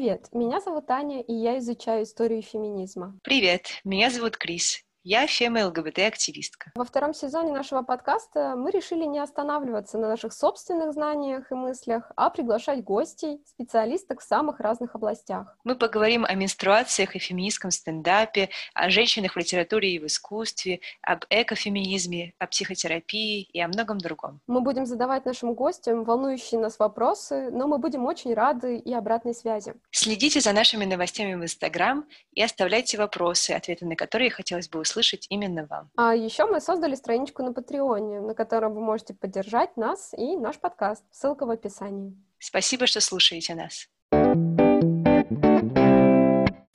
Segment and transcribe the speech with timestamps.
[0.00, 3.18] Привет, меня зовут Аня, и я изучаю историю феминизма.
[3.22, 4.82] Привет, меня зовут Крис.
[5.02, 6.72] Я фема-ЛГБТ-активистка.
[6.74, 12.12] Во втором сезоне нашего подкаста мы решили не останавливаться на наших собственных знаниях и мыслях,
[12.16, 15.56] а приглашать гостей, специалисток в самых разных областях.
[15.64, 21.24] Мы поговорим о менструациях и феминистском стендапе, о женщинах в литературе и в искусстве, об
[21.30, 24.40] экофеминизме, о психотерапии и о многом другом.
[24.46, 29.34] Мы будем задавать нашим гостям волнующие нас вопросы, но мы будем очень рады и обратной
[29.34, 29.72] связи.
[29.92, 34.89] Следите за нашими новостями в Инстаграм и оставляйте вопросы, ответы на которые хотелось бы услышать
[34.90, 35.90] услышать именно вам.
[35.96, 40.58] А еще мы создали страничку на Патреоне, на которой вы можете поддержать нас и наш
[40.58, 41.04] подкаст.
[41.12, 42.14] Ссылка в описании.
[42.38, 43.88] Спасибо, что слушаете нас.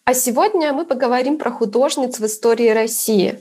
[0.07, 3.39] А сегодня мы поговорим про художниц в истории России.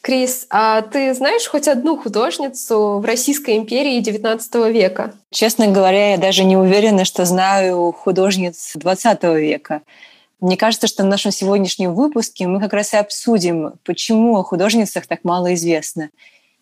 [0.00, 5.14] Крис, а ты знаешь хоть одну художницу в Российской империи XIX века?
[5.30, 9.82] Честно говоря, я даже не уверена, что знаю художниц XX века.
[10.40, 15.06] Мне кажется, что в нашем сегодняшнем выпуске мы как раз и обсудим, почему о художницах
[15.06, 16.10] так мало известно.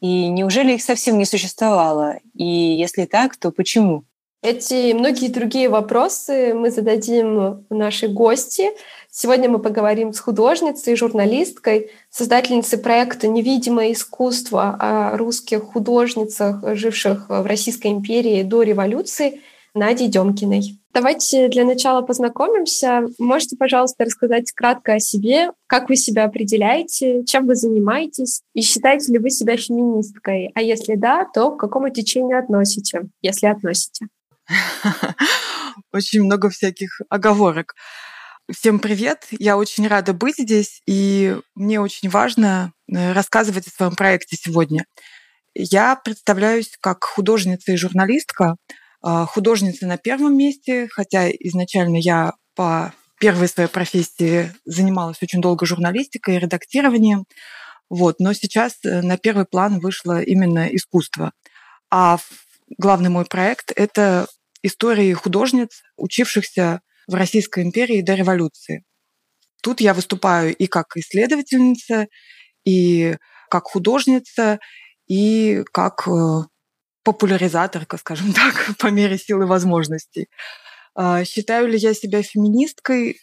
[0.01, 2.17] И неужели их совсем не существовало?
[2.35, 4.05] И если так, то почему?
[4.43, 8.69] Эти и многие другие вопросы мы зададим нашей гости.
[9.11, 17.47] Сегодня мы поговорим с художницей, журналисткой, создательницей проекта «Невидимое искусство» о русских художницах, живших в
[17.47, 19.41] Российской империи до революции,
[19.77, 20.81] Надей Демкиной.
[20.95, 23.03] Давайте для начала познакомимся.
[23.19, 29.13] Можете, пожалуйста, рассказать кратко о себе, как вы себя определяете, чем вы занимаетесь, и считаете
[29.13, 30.51] ли вы себя феминисткой?
[30.55, 34.07] А если да, то к какому течению относите, если относите?
[35.93, 37.75] Очень много всяких оговорок.
[38.51, 39.27] Всем привет!
[39.31, 44.87] Я очень рада быть здесь, и мне очень важно э, рассказывать о своем проекте сегодня.
[45.53, 48.55] Я представляюсь как художница и журналистка,
[49.09, 55.65] а, художница на первом месте, хотя изначально я по первой своей профессии занималась очень долго
[55.65, 57.25] журналистикой и редактированием.
[57.89, 61.31] Вот, но сейчас э, на первый план вышло именно искусство.
[61.89, 62.19] А
[62.79, 64.27] главный мой проект— это
[64.65, 68.83] истории художниц, учившихся в Российской империи до революции.
[69.63, 72.09] Тут я выступаю и как исследовательница,
[72.65, 73.19] и
[73.51, 74.59] как художница,
[75.07, 76.41] и как э,
[77.07, 80.29] популяризаторка, скажем так, по мере силы возможностей.
[80.97, 83.21] А, считаю ли я себя феминисткой?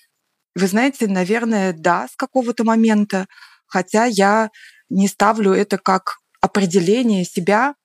[0.56, 3.28] Вы знаете, наверное, да, с какого-то момента,
[3.66, 4.52] хотя я
[4.90, 7.76] не ставлю это как определение себя,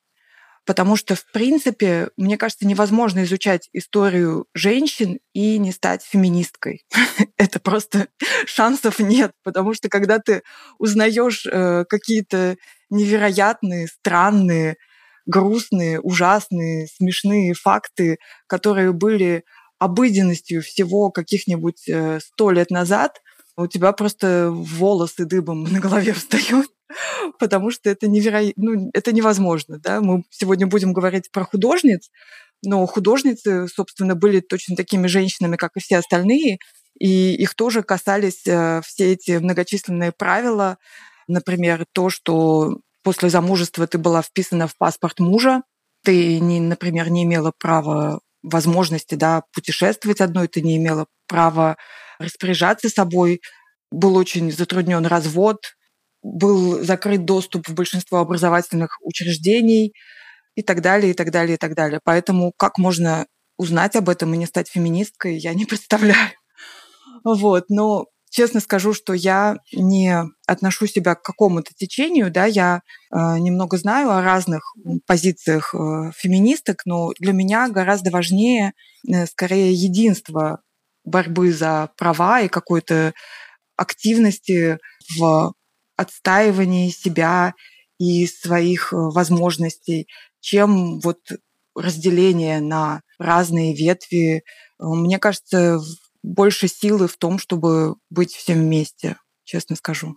[0.64, 6.84] потому что, в принципе, мне кажется, невозможно изучать историю женщин и не стать феминисткой.
[7.38, 8.06] это просто
[8.46, 10.42] шансов нет, потому что когда ты
[10.78, 12.56] узнаешь э, какие-то
[12.90, 14.76] невероятные, странные,
[15.28, 18.18] грустные, ужасные, смешные факты,
[18.48, 19.44] которые были
[19.78, 23.20] обыденностью всего каких-нибудь э, сто лет назад,
[23.56, 26.66] у тебя просто волосы дыбом на голове встают,
[27.38, 30.00] потому что это невероятно, ну, это невозможно, да.
[30.00, 32.10] Мы сегодня будем говорить про художниц,
[32.64, 36.58] но художницы, собственно, были точно такими женщинами, как и все остальные,
[36.98, 40.78] и их тоже касались э, все эти многочисленные правила,
[41.28, 42.78] например, то, что
[43.08, 45.62] после замужества ты была вписана в паспорт мужа,
[46.04, 51.78] ты, не, например, не имела права возможности да, путешествовать одной, ты не имела права
[52.18, 53.40] распоряжаться собой,
[53.90, 55.56] был очень затруднен развод,
[56.22, 59.94] был закрыт доступ в большинство образовательных учреждений
[60.54, 62.00] и так далее, и так далее, и так далее.
[62.04, 63.24] Поэтому как можно
[63.56, 66.32] узнать об этом и не стать феминисткой, я не представляю.
[67.24, 73.38] Вот, но честно скажу, что я не отношу себя к какому-то течению, да, я э,
[73.38, 74.74] немного знаю о разных
[75.06, 78.72] позициях э, феминисток, но для меня гораздо важнее
[79.06, 80.62] э, скорее единство
[81.04, 83.14] борьбы за права и какой-то
[83.76, 84.78] активности
[85.18, 85.54] в
[85.96, 87.54] отстаивании себя
[87.98, 90.06] и своих э, возможностей,
[90.40, 91.18] чем вот
[91.74, 94.44] разделение на разные ветви.
[94.78, 95.80] Мне кажется,
[96.22, 100.16] больше силы в том, чтобы быть всем вместе, честно скажу.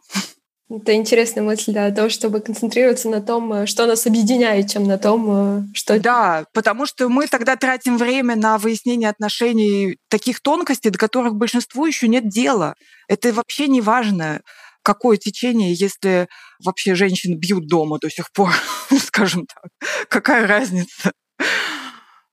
[0.72, 4.98] Это интересная мысль, да, то, чтобы концентрироваться на том, э, что нас объединяет, чем на
[4.98, 6.00] том, э, что...
[6.00, 11.86] Да, потому что мы тогда тратим время на выяснение отношений таких тонкостей, до которых большинству
[11.86, 12.76] еще нет дела.
[13.10, 14.42] Это вообще не важно,
[14.82, 16.30] какое течение, если
[16.64, 18.54] вообще женщин бьют дома до сих пор,
[19.06, 19.72] скажем так.
[20.08, 21.12] Какая разница?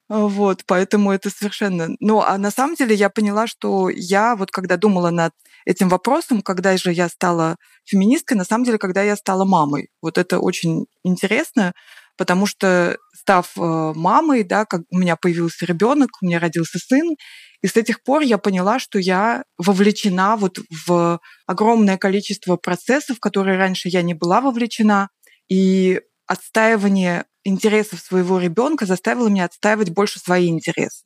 [0.08, 1.90] Вот, поэтому это совершенно...
[2.00, 5.32] Ну, а на самом деле я поняла, что я вот когда думала над
[5.66, 9.90] этим вопросом, когда же я стала феминисткой, на самом деле, когда я стала мамой.
[10.00, 11.74] Вот это очень интересно,
[12.16, 17.16] потому что став э, мамой, да, как у меня появился ребенок, у меня родился сын,
[17.60, 23.20] и с этих пор я поняла, что я вовлечена вот в огромное количество процессов, в
[23.20, 25.10] которые раньше я не была вовлечена,
[25.48, 31.04] и отстаивание интересов своего ребенка заставило меня отстаивать больше свои интересы.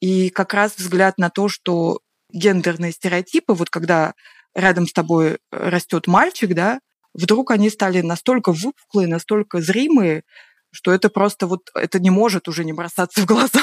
[0.00, 2.00] И как раз взгляд на то, что
[2.32, 4.14] гендерные стереотипы, вот когда
[4.54, 6.80] рядом с тобой растет мальчик, да,
[7.14, 10.24] вдруг они стали настолько выпуклые, настолько зримые,
[10.72, 13.60] что это просто вот, это не может уже не бросаться в глаза.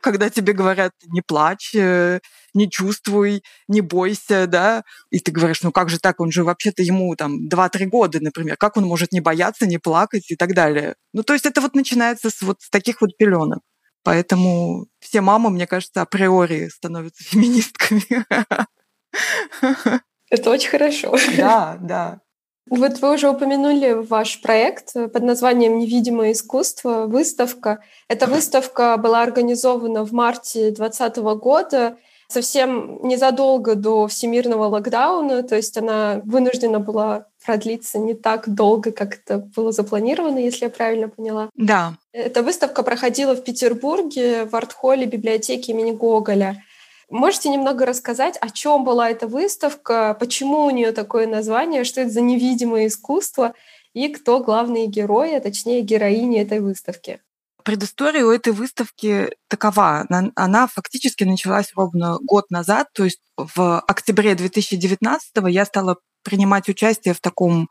[0.00, 2.20] Когда тебе говорят, не плачь, э,
[2.54, 6.82] не чувствуй, не бойся, да, и ты говоришь, ну как же так, он же вообще-то
[6.82, 10.94] ему там 2-3 года, например, как он может не бояться, не плакать и так далее.
[11.12, 13.60] Ну то есть это вот начинается с вот с таких вот пеленок.
[14.02, 18.24] Поэтому все мамы, мне кажется, априори становятся феминистками.
[20.30, 21.16] Это очень хорошо.
[21.36, 22.20] Да, да.
[22.70, 27.82] Вот вы уже упомянули ваш проект под названием «Невидимое искусство», выставка.
[28.06, 31.96] Эта выставка была организована в марте 2020 года,
[32.28, 39.18] совсем незадолго до всемирного локдауна, то есть она вынуждена была продлиться не так долго, как
[39.18, 41.50] это было запланировано, если я правильно поняла.
[41.56, 41.94] Да.
[42.12, 46.62] Эта выставка проходила в Петербурге в арт-холле библиотеки имени Гоголя.
[47.10, 52.10] Можете немного рассказать, о чем была эта выставка, почему у нее такое название, что это
[52.10, 53.54] за невидимое искусство
[53.92, 57.20] и кто главные герои, а точнее героини этой выставки?
[57.64, 60.06] Предыстория у этой выставки такова.
[60.36, 67.12] Она, фактически началась ровно год назад, то есть в октябре 2019 я стала принимать участие
[67.12, 67.68] в таком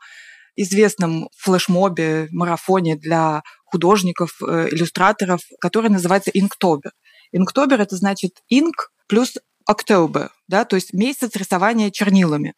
[0.54, 6.90] известном флешмобе, марафоне для художников, э, иллюстраторов, который называется Inktober.
[7.34, 9.34] Inktober— это значит инк плюс
[9.68, 12.54] October, да, то есть месяц рисования чернилами.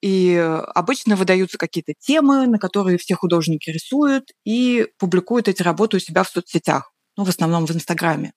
[0.00, 0.36] И
[0.74, 6.22] обычно выдаются какие-то темы, на которые все художники рисуют и публикуют эти работы у себя
[6.22, 8.32] в соцсетях, ну, в основном в Инстаграме.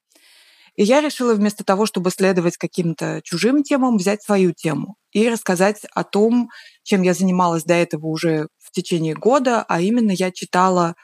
[0.76, 5.86] И я решила вместо того, чтобы следовать каким-то чужим темам, взять свою тему и рассказать
[5.94, 6.50] о том,
[6.82, 10.96] чем я занималась до этого уже в течение года, а именно я читала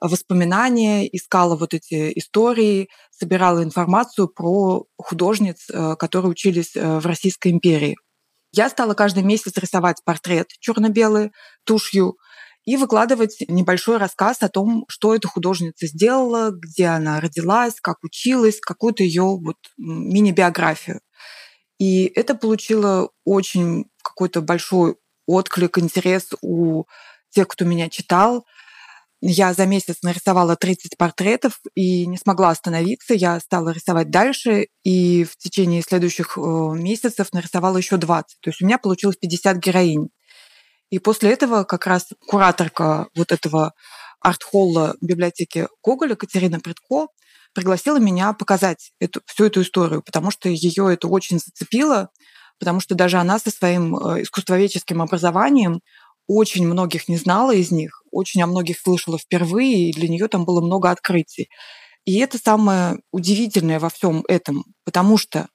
[0.00, 7.48] воспоминания, искала вот эти истории, собирала информацию про художниц, э, которые учились э, в Российской
[7.48, 7.96] империи.
[8.52, 11.32] Я стала каждый месяц рисовать портрет черно-белый
[11.64, 12.16] тушью
[12.64, 18.60] и выкладывать небольшой рассказ о том, что эта художница сделала, где она родилась, как училась,
[18.60, 21.00] какую-то ее вот мини-биографию.
[21.78, 26.84] И это получило очень какой-то большой отклик, интерес у
[27.30, 28.44] тех, кто меня читал.
[29.22, 33.12] Я за месяц нарисовала 30 портретов и не смогла остановиться.
[33.12, 38.38] Я стала рисовать дальше и в течение следующих э, месяцев нарисовала еще 20.
[38.40, 40.08] То есть у меня получилось 50 героинь.
[40.90, 43.74] И после этого как раз кураторка вот этого
[44.20, 47.08] арт-холла библиотеки Гоголя Катерина Предко
[47.52, 52.10] пригласила меня показать эту, всю эту историю, потому что ее это очень зацепило,
[52.58, 55.80] потому что даже она со своим э, искусствоведческим образованием
[56.26, 60.44] очень многих не знала из них, очень о многих слышала впервые, и для нее там
[60.44, 61.48] было много открытий.
[62.04, 65.48] И это самое удивительное во всем этом, потому что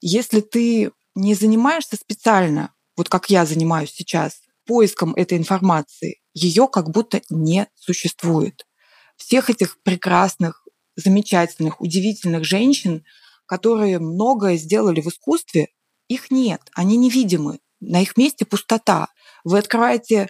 [0.00, 6.90] если ты не занимаешься специально, вот как я занимаюсь сейчас, поиском этой информации, ее как
[6.90, 8.66] будто не существует.
[9.16, 10.64] Всех этих прекрасных,
[10.94, 13.04] замечательных, удивительных женщин,
[13.46, 15.68] которые многое сделали в искусстве,
[16.08, 17.60] их нет, они невидимы.
[17.80, 19.08] На их месте пустота.
[19.44, 20.28] Вы открываете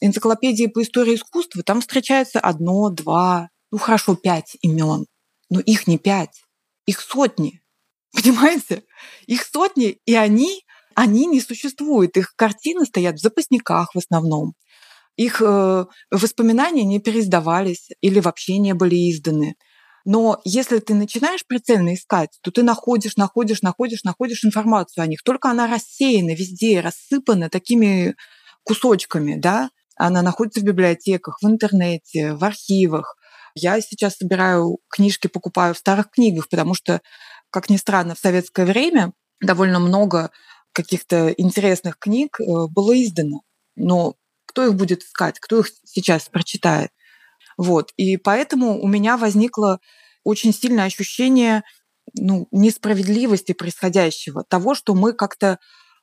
[0.00, 5.06] энциклопедии по истории искусства, там встречается одно, два, ну хорошо, пять имен,
[5.50, 6.42] но их не пять,
[6.86, 7.60] их сотни.
[8.12, 8.84] Понимаете?
[9.26, 10.64] Их сотни, и они,
[10.94, 12.16] они не существуют.
[12.16, 14.54] Их картины стоят в запасниках в основном.
[15.16, 19.56] Их э, воспоминания не переиздавались или вообще не были изданы.
[20.04, 25.22] Но если ты начинаешь прицельно искать, то ты находишь, находишь, находишь, находишь информацию о них.
[25.22, 28.14] Только она рассеяна везде, рассыпана такими
[28.64, 33.16] кусочками, да, она находится в библиотеках, в интернете, в архивах.
[33.54, 37.00] Я сейчас собираю книжки, покупаю в старых книгах, потому что,
[37.50, 40.30] как ни странно, в советское время довольно много
[40.72, 43.42] каких-то интересных книг э, было издано.
[43.74, 44.14] Но
[44.46, 46.90] кто их будет искать, кто их сейчас прочитает?
[47.56, 47.92] Вот.
[47.96, 49.80] И поэтому у меня возникло
[50.22, 51.64] очень сильное ощущение
[52.14, 55.58] ну, несправедливости происходящего, того, что мы как-то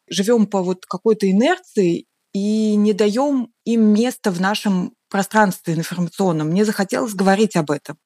[0.09, 6.49] живем по вот какой-то инерции и не даем им места в нашем пространстве информационном.
[6.49, 7.97] Мне захотелось говорить об этом.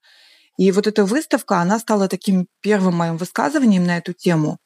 [0.55, 4.59] И вот эта выставка, она стала таким первым моим высказыванием на эту тему.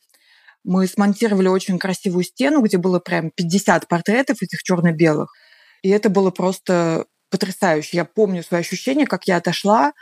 [0.66, 5.32] Мы смонтировали очень красивую стену, где было прям 50 портретов этих черно-белых.
[5.82, 7.96] И это было просто потрясающе.
[7.96, 9.94] Я помню свои ощущения, как я отошла,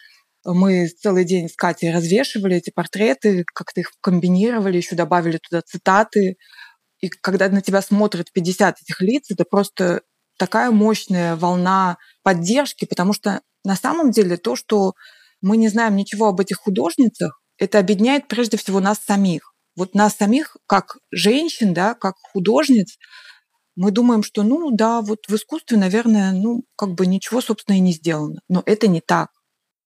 [0.44, 6.38] мы целый день с Катей развешивали эти портреты, как-то их комбинировали, еще добавили туда цитаты.
[7.02, 10.02] И когда на тебя смотрят 50 этих лиц, это просто
[10.38, 14.94] такая мощная волна поддержки, потому что на самом деле то, что
[15.42, 19.54] мы не знаем ничего об этих художницах, это объединяет прежде всего нас самих.
[19.76, 22.98] Вот нас самих, как женщин, да, как художниц,
[23.76, 27.80] мы думаем, что, ну да, вот в искусстве, наверное, ну как бы ничего, собственно, и
[27.80, 28.42] не сделано.
[28.50, 29.30] Но это не так.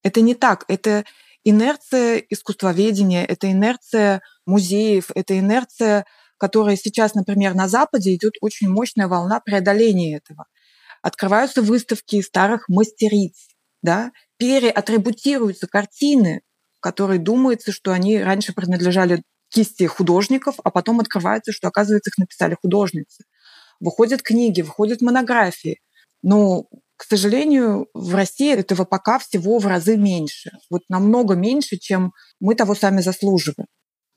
[0.02, 0.64] Это не так.
[0.68, 1.04] Это
[1.44, 6.04] инерция искусствоведения, это инерция музеев, это инерция,
[6.38, 10.46] которая сейчас, например, на Западе идет очень мощная волна преодоления этого.
[11.02, 13.48] Открываются выставки старых мастериц,
[13.82, 16.42] да, переатрибутируются картины,
[16.80, 22.56] которые думается, что они раньше принадлежали кисти художников, а потом открывается, что, оказывается, их написали
[22.60, 23.24] художницы.
[23.80, 25.80] Выходят книги, выходят монографии.
[26.22, 26.66] Но
[26.96, 30.50] к сожалению, в России этого пока всего в разы меньше.
[30.70, 33.68] Вот намного меньше, чем мы того сами заслуживаем.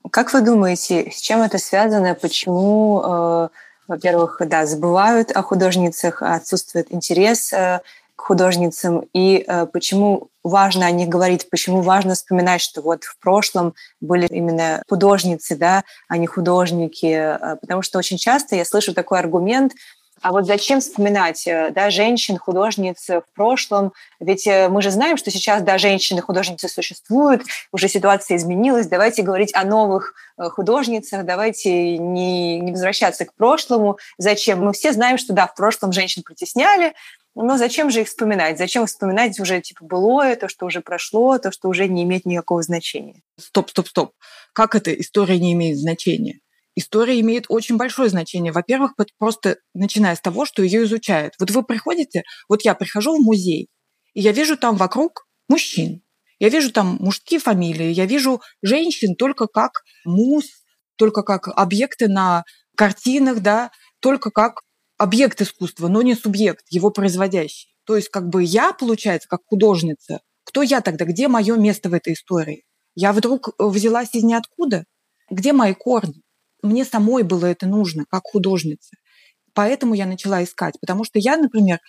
[0.08, 2.14] Как вы думаете, с чем это связано?
[2.14, 3.48] Почему, э,
[3.86, 7.80] во-первых, да, забывают о художницах, отсутствует интерес э,
[8.16, 13.18] к художницам, и э, почему важно о них говорить, почему важно вспоминать, что вот в
[13.18, 18.94] прошлом были именно художницы, да, а не художники, э, потому что очень часто я слышу
[18.94, 19.74] такой аргумент,
[20.22, 23.92] а вот зачем вспоминать э, да, женщин, художниц в прошлом?
[24.20, 28.86] Ведь э, мы же знаем, что сейчас да, женщины-художницы существуют, уже ситуация изменилась.
[28.86, 33.98] Давайте говорить о новых э, художницах, давайте не, не возвращаться к прошлому.
[34.18, 34.62] Зачем?
[34.62, 36.92] Мы все знаем, что да, в прошлом женщин притесняли,
[37.34, 38.58] но зачем же их вспоминать?
[38.58, 42.62] Зачем вспоминать уже типа былое, то, что уже прошло, то, что уже не имеет никакого
[42.62, 43.22] значения?
[43.38, 44.12] Стоп, стоп, стоп.
[44.52, 46.40] Как это история не имеет значения?
[46.80, 48.52] История имеет очень большое значение.
[48.52, 51.34] Во-первых, просто начиная с того, что ее изучают.
[51.38, 53.68] Вот вы приходите, вот я прихожу в музей,
[54.14, 56.02] и я вижу там вокруг мужчин.
[56.38, 60.46] Я вижу там мужские фамилии, я вижу женщин только как муз,
[60.96, 62.44] только как объекты на
[62.76, 63.70] картинах, да,
[64.00, 64.62] только как
[64.96, 67.74] объект искусства, но не субъект, его производящий.
[67.84, 71.94] То есть как бы я, получается, как художница, кто я тогда, где мое место в
[71.94, 72.64] этой истории?
[72.94, 74.84] Я вдруг взялась из ниоткуда?
[75.30, 76.22] Где мои корни?
[76.62, 78.96] Мне самой было это нужно, как художнице.
[79.54, 80.74] Поэтому я начала искать.
[80.80, 81.80] Потому что я, например,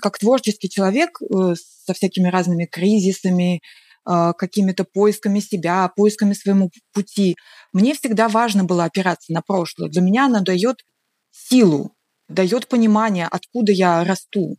[0.00, 1.54] как творческий человек э,
[1.86, 3.60] со всякими разными кризисами,
[4.08, 7.36] э, какими-то поисками себя, поисками своему пути,
[7.72, 9.88] мне всегда важно было опираться на прошлое.
[9.88, 10.84] Для меня оно дает
[11.30, 11.94] силу,
[12.28, 14.56] дает понимание, откуда я расту.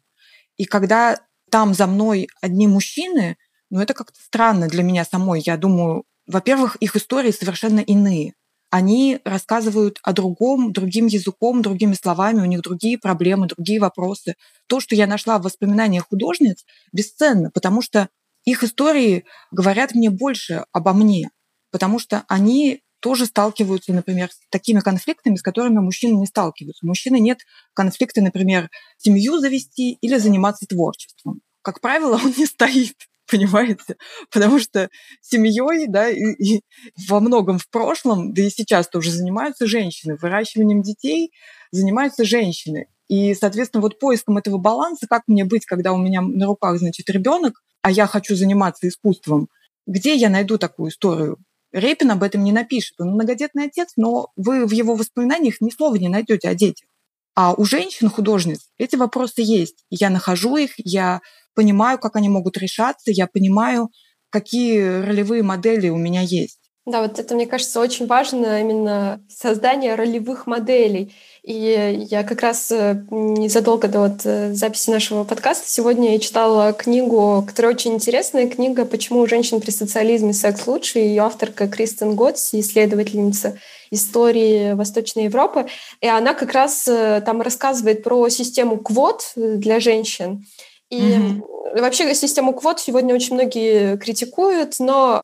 [0.58, 1.20] И когда
[1.52, 3.38] там за мной одни мужчины,
[3.70, 5.42] ну это как-то странно для меня самой.
[5.46, 8.34] Я думаю, во-первых, их истории совершенно иные
[8.76, 14.36] они рассказывают о другом, другим языком, другими словами, у них другие проблемы, другие вопросы.
[14.68, 18.10] То, что я нашла в воспоминаниях художниц, бесценно, потому что
[18.44, 21.30] их истории говорят мне больше обо мне,
[21.72, 26.86] потому что они тоже сталкиваются, например, с такими конфликтами, с которыми мужчины не сталкиваются.
[26.86, 27.40] У мужчины нет
[27.74, 31.40] конфликта, например, семью завести или заниматься творчеством.
[31.62, 32.98] Как правило, он не стоит
[33.32, 33.98] понимаете?
[34.32, 34.90] Потому что
[35.22, 36.62] семьей, да, и, и
[37.08, 41.32] во многом в прошлом, да и сейчас тоже занимаются женщины, выращиванием детей
[41.72, 42.88] занимаются женщины.
[43.08, 47.10] И, соответственно, вот поиском этого баланса, как мне быть, когда у меня на руках, значит,
[47.10, 49.48] ребенок, а я хочу заниматься искусством,
[49.86, 51.38] где я найду такую историю?
[51.72, 52.96] Репин об этом не напишет.
[53.00, 56.88] Он многодетный отец, но вы в его воспоминаниях ни слова не найдете о детях.
[57.36, 59.84] А у женщин-художниц эти вопросы есть.
[59.90, 61.20] Я нахожу их, я
[61.56, 63.90] понимаю, как они могут решаться, я понимаю,
[64.30, 66.60] какие ролевые модели у меня есть.
[66.86, 71.16] Да, вот это, мне кажется, очень важно, именно создание ролевых моделей.
[71.42, 76.74] И я как раз э, незадолго до вот э, записи нашего подкаста сегодня я читала
[76.74, 81.00] книгу, которая очень интересная, книга «Почему у женщин при социализме секс лучше».
[81.00, 83.58] Ее авторка Кристен Готси, исследовательница
[83.90, 85.66] истории Восточной Европы.
[86.02, 90.46] И она как раз э, там рассказывает про систему квот для женщин.
[90.90, 91.82] И mm-hmm.
[91.82, 95.24] вообще систему квот сегодня очень многие критикуют, но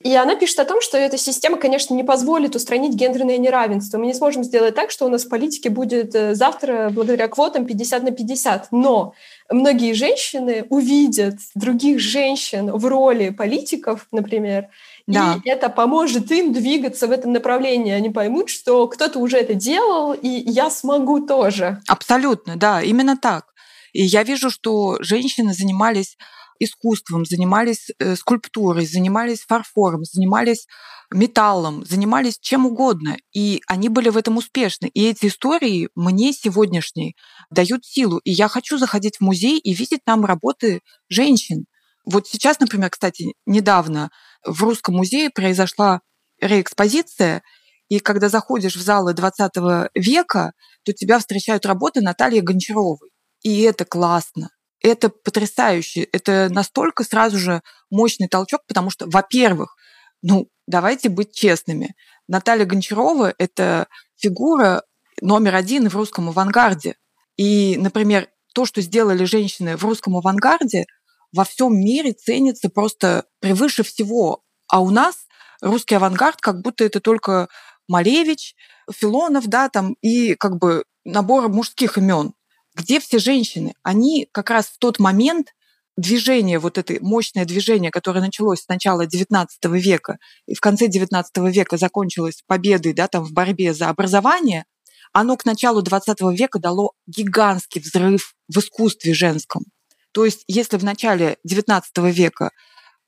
[0.00, 3.98] и она пишет о том, что эта система, конечно, не позволит устранить гендерное неравенство.
[3.98, 7.66] Мы не сможем сделать так, что у нас в политике будет э, завтра благодаря квотам
[7.66, 8.68] 50 на 50.
[8.72, 9.12] Но
[9.50, 14.68] многие женщины увидят других женщин в роли политиков, например,
[15.06, 15.40] да.
[15.42, 17.92] И это поможет им двигаться в этом направлении.
[17.92, 21.80] Они поймут, что кто-то уже это делал, и я смогу тоже.
[21.88, 23.51] Абсолютно, да, именно так.
[23.92, 26.16] И я вижу, что женщины занимались
[26.58, 30.66] искусством, занимались э, скульптурой, занимались фарфором, занимались
[31.10, 33.16] металлом, занимались чем угодно.
[33.34, 34.86] И они были в этом успешны.
[34.86, 37.14] И эти истории мне сегодняшние
[37.50, 38.18] дают силу.
[38.18, 41.66] И я хочу заходить в музей и видеть там работы женщин.
[42.04, 44.10] Вот сейчас, например, кстати, недавно
[44.44, 46.00] в Русском музее произошла
[46.40, 47.42] реэкспозиция,
[47.88, 49.52] и когда заходишь в залы 20
[49.94, 50.52] века,
[50.84, 53.11] то тебя встречают работы Натальи Гончаровой.
[53.42, 54.50] И это классно.
[54.80, 56.02] Это потрясающе.
[56.12, 59.76] Это настолько сразу же мощный толчок, потому что, во-первых,
[60.22, 61.94] ну, давайте быть честными.
[62.28, 64.84] Наталья Гончарова– это фигура
[65.20, 66.96] номер один в русском авангарде.
[67.36, 70.86] И, например, то, что сделали женщины в русском авангарде,
[71.32, 74.42] во всем мире ценится просто превыше всего.
[74.68, 75.26] А у нас
[75.60, 77.48] русский авангард как будто это только
[77.88, 78.54] Малевич,
[78.90, 82.34] Филонов, да, там, и как бы набор мужских имен.
[82.74, 83.74] Где все женщины?
[83.82, 85.54] Они как раз в тот момент
[85.96, 91.24] движение, вот это мощное движение, которое началось с начала XIX века и в конце XIX
[91.50, 94.64] века закончилось победой да, там, в борьбе за образование,
[95.12, 99.64] оно к началу XX века дало гигантский взрыв в искусстве женском.
[100.12, 102.50] То есть если в начале XIX века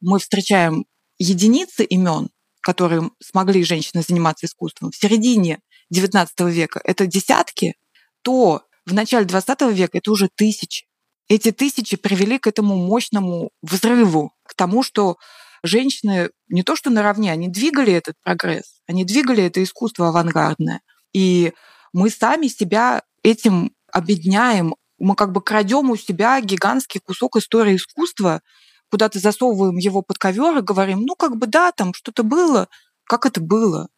[0.01, 0.85] мы встречаем
[1.19, 2.29] единицы имен,
[2.61, 5.61] которые смогли женщины заниматься искусством, в середине
[5.93, 7.75] XIX века это десятки,
[8.23, 10.87] то в начале XX века это уже тысячи.
[11.29, 15.17] Эти тысячи привели к этому мощному взрыву, к тому, что
[15.63, 20.83] женщины не то что наравне, они двигали этот прогресс, они двигали это искусство авангардное.
[21.15, 21.55] И
[21.93, 28.43] мы сами себя этим обедняем, мы как бы крадем у себя гигантский кусок истории искусства,
[28.91, 32.69] куда-то засовываем его под ковер и говорим, ну как бы да, там что-то было,
[33.05, 33.89] как это было.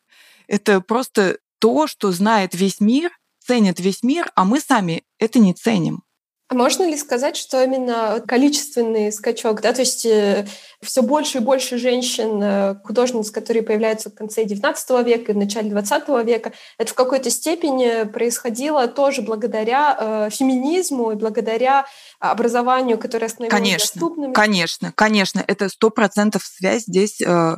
[0.46, 3.10] Это просто то, что знает весь мир,
[3.46, 6.02] ценит весь мир, а мы сами это не ценим.
[6.48, 10.46] А можно ли сказать, что именно количественный скачок, да, то есть э,
[10.80, 15.38] все больше и больше женщин, э, художниц, которые появляются в конце XIX века и в
[15.38, 21.86] начале XX века, это в какой-то степени происходило тоже благодаря э, феминизму и благодаря
[22.20, 24.32] образованию, которое становилось конечно, доступным?
[24.32, 27.20] Конечно, конечно, это сто процентов связь здесь.
[27.22, 27.56] Э,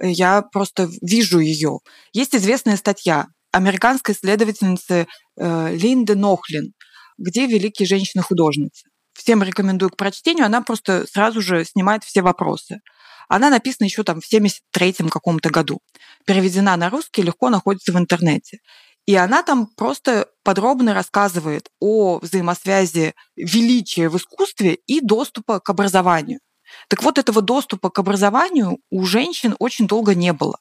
[0.00, 1.78] я просто вижу ее.
[2.12, 6.72] Есть известная статья американской исследовательницы э, Линды Нохлин–
[7.18, 8.88] где великие женщины-художницы.
[9.14, 12.80] Всем рекомендую к прочтению, она просто сразу же снимает все вопросы.
[13.28, 15.80] Она написана еще там в 73-м каком-то году.
[16.26, 18.58] Переведена на русский, легко находится в интернете.
[19.06, 26.40] И она там просто подробно рассказывает о взаимосвязи величия в искусстве и доступа к образованию.
[26.88, 30.58] Так вот, этого доступа к образованию у женщин очень долго не было.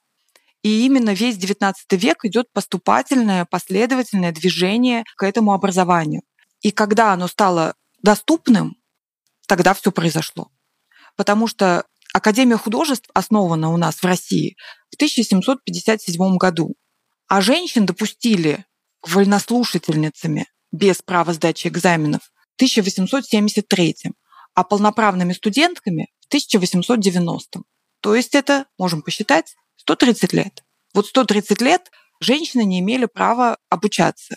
[0.64, 6.24] И именно весь XIX век идет поступательное, последовательное движение к этому образованию.
[6.62, 8.78] И когда оно стало доступным,
[9.48, 10.50] тогда все произошло.
[11.18, 14.56] Потому что Академия художеств основана у нас в России
[14.92, 16.76] в 1757 году,
[17.28, 18.66] а женщин допустили
[19.02, 23.96] вольнослушательницами без права сдачи экзаменов в 1873,
[24.54, 27.64] а полноправными студентками в 1890.
[28.00, 30.64] То есть это, можем посчитать, 130 лет.
[30.94, 34.36] Вот 130 лет женщины не имели права обучаться.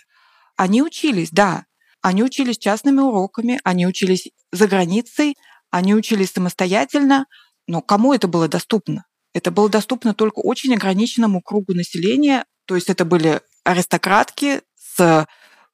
[0.56, 1.66] Они учились, да,
[2.00, 5.36] они учились частными уроками, они учились за границей,
[5.70, 7.26] они учились самостоятельно,
[7.66, 9.06] но кому это было доступно?
[9.34, 15.26] Это было доступно только очень ограниченному кругу населения, то есть это были аристократки с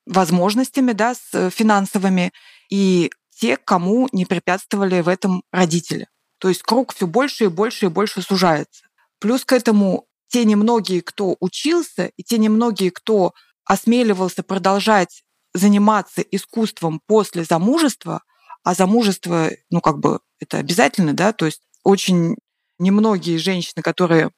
[0.07, 2.33] возможностями, да, с финансовыми,
[2.71, 6.09] и те, кому не препятствовали в этом родители.
[6.39, 8.87] То есть круг все больше и больше и больше сужается.
[9.23, 15.23] Плюс к этому те немногие, кто учился, и те немногие, кто осмеливался продолжать
[15.55, 18.25] заниматься искусством после замужества,
[18.65, 22.35] а замужество, ну, как бы, это обязательно, да, то есть очень
[22.81, 24.33] немногие женщины, которые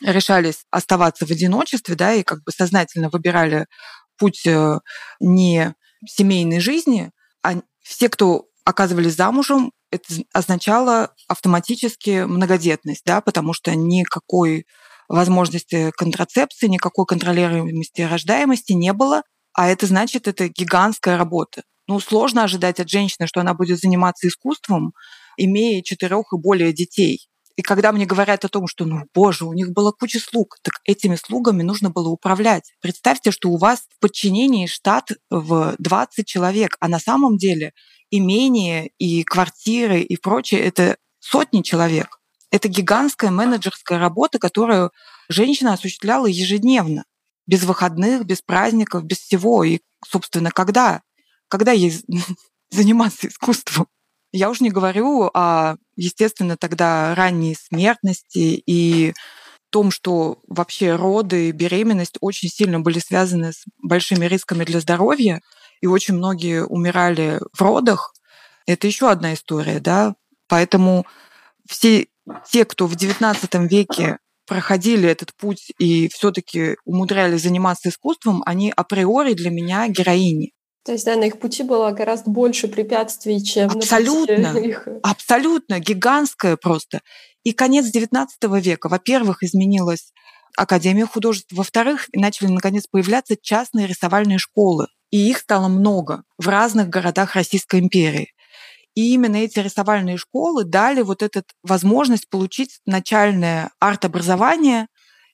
[0.00, 3.66] решались оставаться в одиночестве, да, и как бы сознательно выбирали
[4.16, 4.78] путь э,
[5.20, 5.74] не
[6.06, 7.10] семейной жизни,
[7.42, 14.66] а все, кто оказывались замужем, это означало автоматически многодетность, да, потому что никакой
[15.08, 21.62] возможности контрацепции, никакой контролируемости рождаемости не было, а это значит, это гигантская работа.
[21.88, 24.92] Ну, сложно ожидать от женщины, что она будет заниматься искусством,
[25.36, 27.26] имея четырех и более детей.
[27.56, 30.74] И когда мне говорят о том, что, ну, боже, у них была куча слуг, так
[30.84, 32.72] этими слугами нужно было управлять.
[32.80, 37.72] Представьте, что у вас в подчинении штат в 20 человек, а на самом деле
[38.10, 42.20] имение и квартиры и прочее— это сотни человек.
[42.50, 44.90] Это гигантская менеджерская работа, которую
[45.28, 47.04] женщина осуществляла ежедневно
[47.46, 49.64] без выходных, без праздников, без всего.
[49.64, 51.02] И, собственно, когда?
[51.48, 51.92] Когда ей
[52.70, 53.86] заниматься искусством?
[54.32, 59.12] Я уже не говорю о естественно, тогда ранней смертности и
[59.70, 65.40] том, что вообще роды и беременность очень сильно были связаны с большими рисками для здоровья,
[65.80, 68.14] и очень многие умирали в родах,
[68.66, 70.14] это еще одна история, да.
[70.48, 71.06] Поэтому
[71.68, 72.08] все
[72.50, 79.34] те, кто в XIX веке проходили этот путь и все-таки умудрялись заниматься искусством, они априори
[79.34, 80.52] для меня героини.
[80.84, 84.88] То есть, да, на их пути было гораздо больше препятствий, чем абсолютно, на пути их...
[85.02, 87.00] Абсолютно, гигантское просто.
[87.44, 88.26] И конец XIX
[88.60, 90.12] века, во-первых, изменилась
[90.56, 94.88] Академия художеств, во-вторых, начали наконец появляться частные рисовальные школы.
[95.10, 98.32] И их стало много в разных городах Российской империи.
[98.94, 104.86] И именно эти рисовальные школы дали вот эту возможность получить начальное арт-образование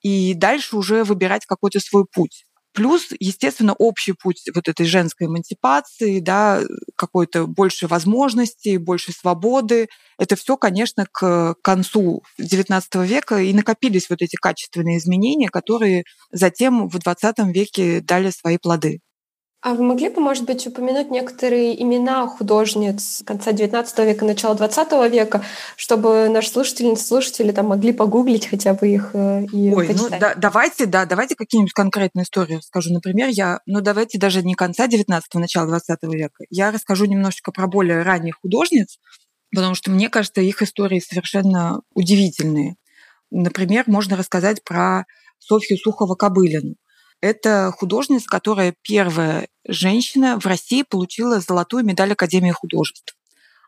[0.02, 2.44] и дальше уже выбирать какой-то свой путь.
[2.74, 6.60] Плюс, естественно, общий путь вот этой женской эмансипации, да,
[6.94, 9.88] какой-то больше возможностей, больше свободы.
[10.18, 16.90] Это все, конечно, к концу XIX века и накопились вот эти качественные изменения, которые затем
[16.90, 19.00] в XX веке дали свои плоды.
[19.66, 25.10] А вы могли бы, может быть, упомянуть некоторые имена художниц конца XIX века, начала XX
[25.10, 30.10] века, чтобы наши слушательницы, слушатели там могли погуглить хотя бы их э, и Ой, почитать?
[30.12, 32.94] ну да, давайте, да, давайте какие-нибудь конкретные истории расскажу.
[32.94, 36.44] Например, я, ну давайте даже не конца XIX, начала XX века.
[36.48, 39.00] Я расскажу немножечко про более ранних художниц,
[39.52, 42.76] потому что мне кажется, их истории совершенно удивительные.
[43.32, 45.06] Например, можно рассказать про
[45.40, 46.76] Софью Сухова-Кобылину.
[47.20, 53.16] Это художница, которая первая женщина в России получила золотую медаль Академии художеств.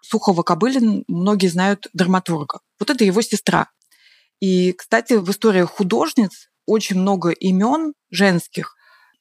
[0.02, 2.60] Сухова Кобылин многие знают драматурга.
[2.78, 3.70] Вот это его сестра.
[4.40, 8.76] И, кстати, в истории художниц очень много имен женских,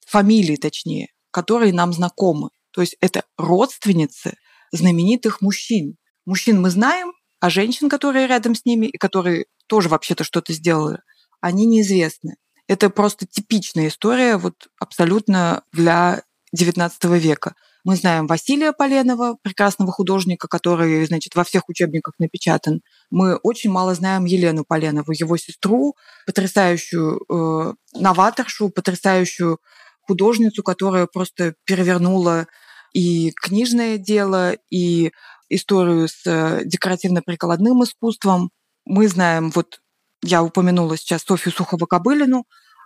[0.05, 2.49] фамилий точнее, которые нам знакомы.
[2.71, 4.35] То есть это родственницы
[4.71, 5.95] знаменитых мужчин.
[6.25, 10.99] Мужчин мы знаем, а женщин, которые рядом с ними и которые тоже вообще-то что-то сделали,
[11.41, 12.35] они неизвестны.
[12.67, 16.23] Это просто типичная история, вот абсолютно для
[16.55, 17.55] XIX века.
[17.83, 22.81] Мы знаем Василия Поленова, прекрасного художника, который, значит, во всех учебниках напечатан.
[23.09, 29.59] Мы очень мало знаем Елену Поленову, его сестру, потрясающую э, новаторшу, потрясающую
[30.01, 32.47] художницу, которая просто перевернула
[32.93, 35.11] и книжное дело, и
[35.47, 38.49] историю с э, декоративно-прикладным искусством.
[38.83, 39.79] Мы знаем вот
[40.23, 42.43] я упомянула сейчас Софью Сухово-Кобылину,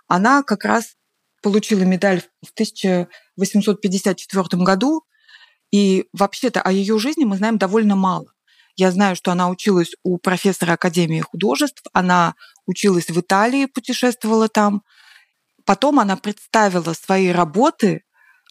[0.08, 0.96] она как раз
[1.42, 5.04] получила медаль в 1854 году,
[5.70, 8.26] и вообще-то о ее жизни мы знаем довольно мало.
[8.76, 12.34] Я знаю, что она училась у профессора Академии художеств, она
[12.66, 14.82] училась в Италии, путешествовала там.
[15.64, 18.02] Потом она представила свои работы,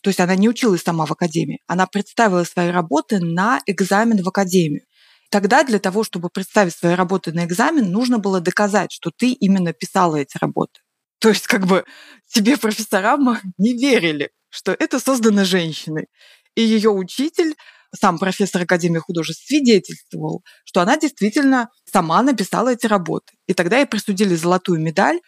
[0.03, 4.27] то есть она не училась сама в Академии, она представила свои работы на экзамен в
[4.27, 4.83] Академию.
[5.31, 9.71] Тогда для того, чтобы представить свои работы на экзамен, нужно было доказать, что ты именно
[9.71, 10.81] писала эти работы.
[11.19, 11.85] То есть как бы
[12.27, 16.07] тебе профессорам не верили, что это создано женщиной.
[16.55, 17.55] И ее учитель,
[17.95, 23.31] сам профессор Академии художеств, свидетельствовал, что она действительно сама написала эти работы.
[23.47, 25.21] И тогда ей присудили золотую медаль.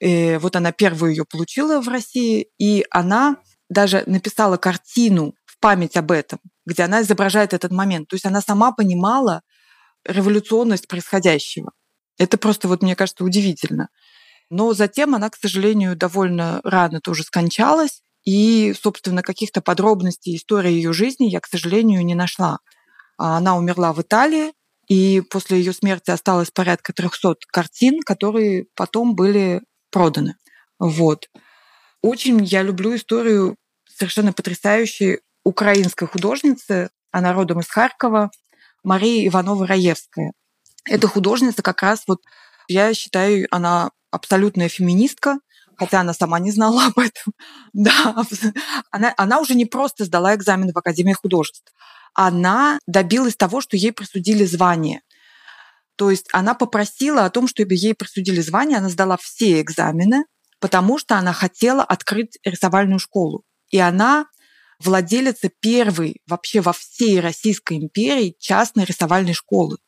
[0.00, 3.36] И вот она первую ее получила в России, и она
[3.68, 8.08] даже написала картину в память об этом где она изображает этот момент.
[8.08, 9.42] То есть она сама понимала
[10.04, 11.72] революционность происходящего.
[12.18, 13.88] Это просто, вот, мне кажется, удивительно.
[14.50, 20.92] Но затем она, к сожалению, довольно рано тоже скончалась, и, собственно, каких-то подробностей истории ее
[20.92, 22.58] жизни я, к сожалению, не нашла.
[23.16, 24.52] Она умерла в Италии,
[24.88, 30.36] и после ее смерти осталось порядка 300 картин, которые потом были проданы.
[30.78, 31.28] Вот.
[32.02, 33.56] Очень я люблю историю
[33.88, 38.30] совершенно потрясающей украинской художницы, она родом из Харькова,
[38.82, 40.32] Мария Иванова-Раевская.
[40.84, 42.20] Эта художница как раз вот,
[42.68, 45.38] я считаю, она абсолютная феминистка,
[45.76, 47.32] хотя она сама не знала об этом.
[47.72, 48.14] Да,
[48.90, 51.72] она, она уже не просто сдала экзамен в Академии художеств,
[52.14, 55.00] она добилась того, что ей присудили звание.
[55.96, 60.24] То есть она попросила о том, чтобы ей присудили звание, она сдала все экзамены,
[60.58, 63.44] потому что она хотела открыть рисовальную школу.
[63.70, 64.26] И она
[64.84, 69.78] владелица первой вообще во всей Российской империи частной рисовальной школы.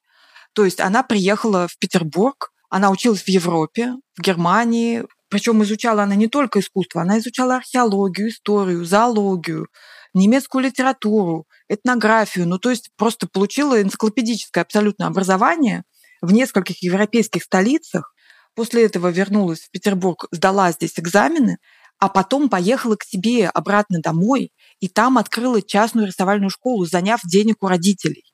[0.54, 6.14] То есть она приехала в Петербург, она училась в Европе, в Германии, причем изучала она
[6.14, 9.68] не только искусство, она изучала археологию, историю, зоологию,
[10.14, 15.82] немецкую литературу, этнографию, ну то есть просто получила энциклопедическое абсолютно образование
[16.22, 18.14] в нескольких европейских столицах.
[18.54, 21.58] После этого вернулась в Петербург, сдала здесь экзамены,
[22.04, 27.62] а потом поехала к себе обратно домой и там открыла частную рисовальную школу, заняв денег
[27.62, 28.24] у родителей.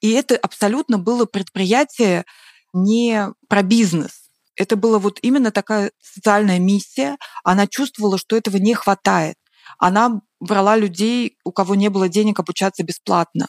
[0.00, 2.24] И это абсолютно было предприятие
[2.72, 4.30] не про бизнес.
[4.54, 7.16] Это была вот именно такая социальная миссия.
[7.42, 9.34] Она чувствовала, что этого не хватает.
[9.78, 13.48] Она брала людей, у кого не было денег обучаться бесплатно.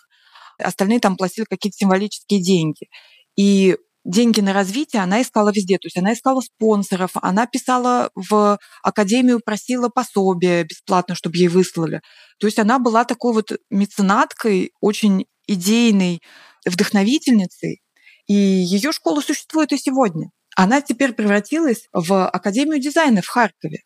[0.57, 2.87] Остальные там платили какие-то символические деньги.
[3.35, 5.77] И деньги на развитие она искала везде.
[5.77, 12.01] То есть она искала спонсоров, она писала в академию, просила пособия бесплатно, чтобы ей выслали.
[12.39, 16.21] То есть она была такой вот меценаткой, очень идейной
[16.65, 17.81] вдохновительницей.
[18.27, 20.29] И ее школа существует и сегодня.
[20.55, 23.79] Она теперь превратилась в Академию дизайна в Харькове.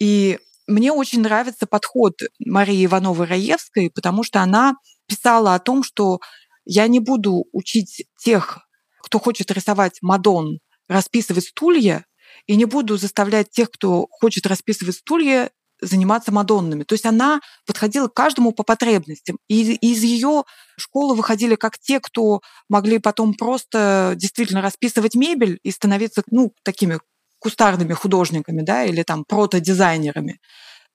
[0.00, 4.74] И мне очень нравится подход Марии Ивановой-Раевской, потому что она
[5.06, 6.18] писала о том, что
[6.64, 8.60] я не буду учить тех,
[9.04, 12.04] кто хочет рисовать Мадон, расписывать стулья,
[12.46, 16.84] и не буду заставлять тех, кто хочет расписывать стулья, заниматься Мадоннами.
[16.84, 19.38] То есть она подходила к каждому по потребностям.
[19.48, 20.44] И из ее
[20.76, 26.98] школы выходили как те, кто могли потом просто действительно расписывать мебель и становиться ну, такими
[27.38, 30.40] кустарными художниками, да, или там протодизайнерами,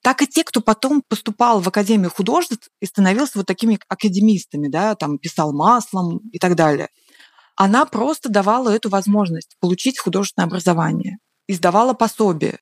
[0.01, 4.95] так и те, кто потом поступал в Академию художеств и становился вот такими академистами, да,
[4.95, 6.89] там писал маслом и так далее.
[7.61, 12.59] Она просто давала эту возможность получить художественное образование, издавала пособие,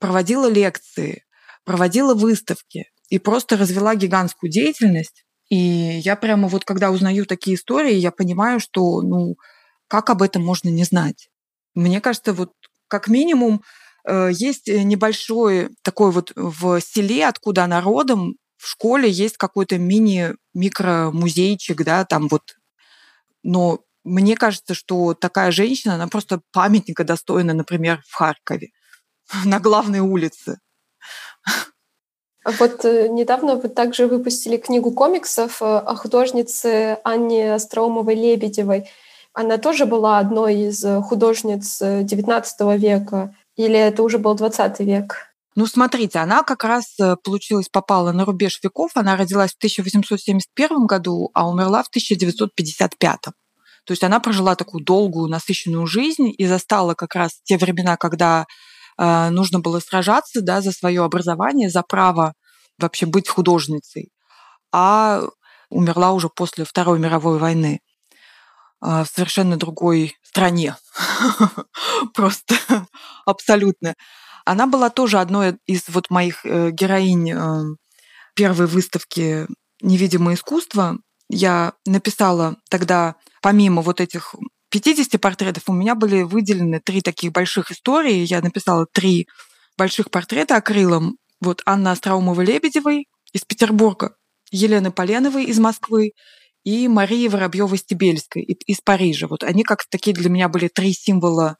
[0.00, 1.22] проводила лекции,
[1.64, 5.24] проводила выставки и просто развела гигантскую деятельность.
[5.50, 9.36] И я прямо вот когда узнаю такие истории, я понимаю, что ну
[9.86, 11.28] как об этом можно не знать.
[11.76, 12.50] Мне кажется, вот
[12.88, 13.62] как минимум
[14.04, 21.84] э, есть небольшой такой вот в селе, откуда она родом, в школе есть какой-то мини-микромузейчик,
[21.84, 22.56] да, там вот.
[23.44, 28.70] Но мне кажется, что такая женщина, она просто памятника достойна, например, в Харькове,
[29.44, 30.58] на главной улице.
[32.44, 38.88] Вот э, недавно вы также выпустили книгу комиксов э, о художнице Анне Остроумовой-Лебедевой.
[39.34, 45.26] Она тоже была одной из э, художниц XIX века, или это уже был XX век?
[45.54, 48.92] Ну, смотрите, она как раз получилась, попала на рубеж веков.
[48.94, 53.18] Она родилась в 1871 году, а умерла в 1955.
[53.84, 58.46] То есть она прожила такую долгую, насыщенную жизнь и застала как раз те времена, когда
[58.98, 62.34] э, нужно было сражаться да, за свое образование, за право
[62.78, 64.10] вообще быть художницей.
[64.72, 65.22] А
[65.70, 67.80] умерла уже после Второй мировой войны.
[68.80, 70.76] А, в совершенно другой стране.
[72.14, 72.54] Просто
[73.26, 73.94] абсолютно.
[74.46, 77.76] Она была тоже одной из вот моих э, героинь э,
[78.34, 79.46] первой выставки
[79.82, 80.96] «Невидимое искусство».
[81.28, 84.34] Я написала тогда, помимо вот этих
[84.70, 88.24] 50 портретов, у меня были выделены три таких больших истории.
[88.24, 89.26] Я написала три
[89.76, 91.16] больших портрета акрилом.
[91.40, 94.14] Вот Анна Остроумова-Лебедевой из Петербурга,
[94.50, 96.12] Елены Поленовой из Москвы
[96.64, 99.26] и Марии Воробьевой-Стебельской из Парижа.
[99.26, 101.56] Вот они как такие для меня были три символа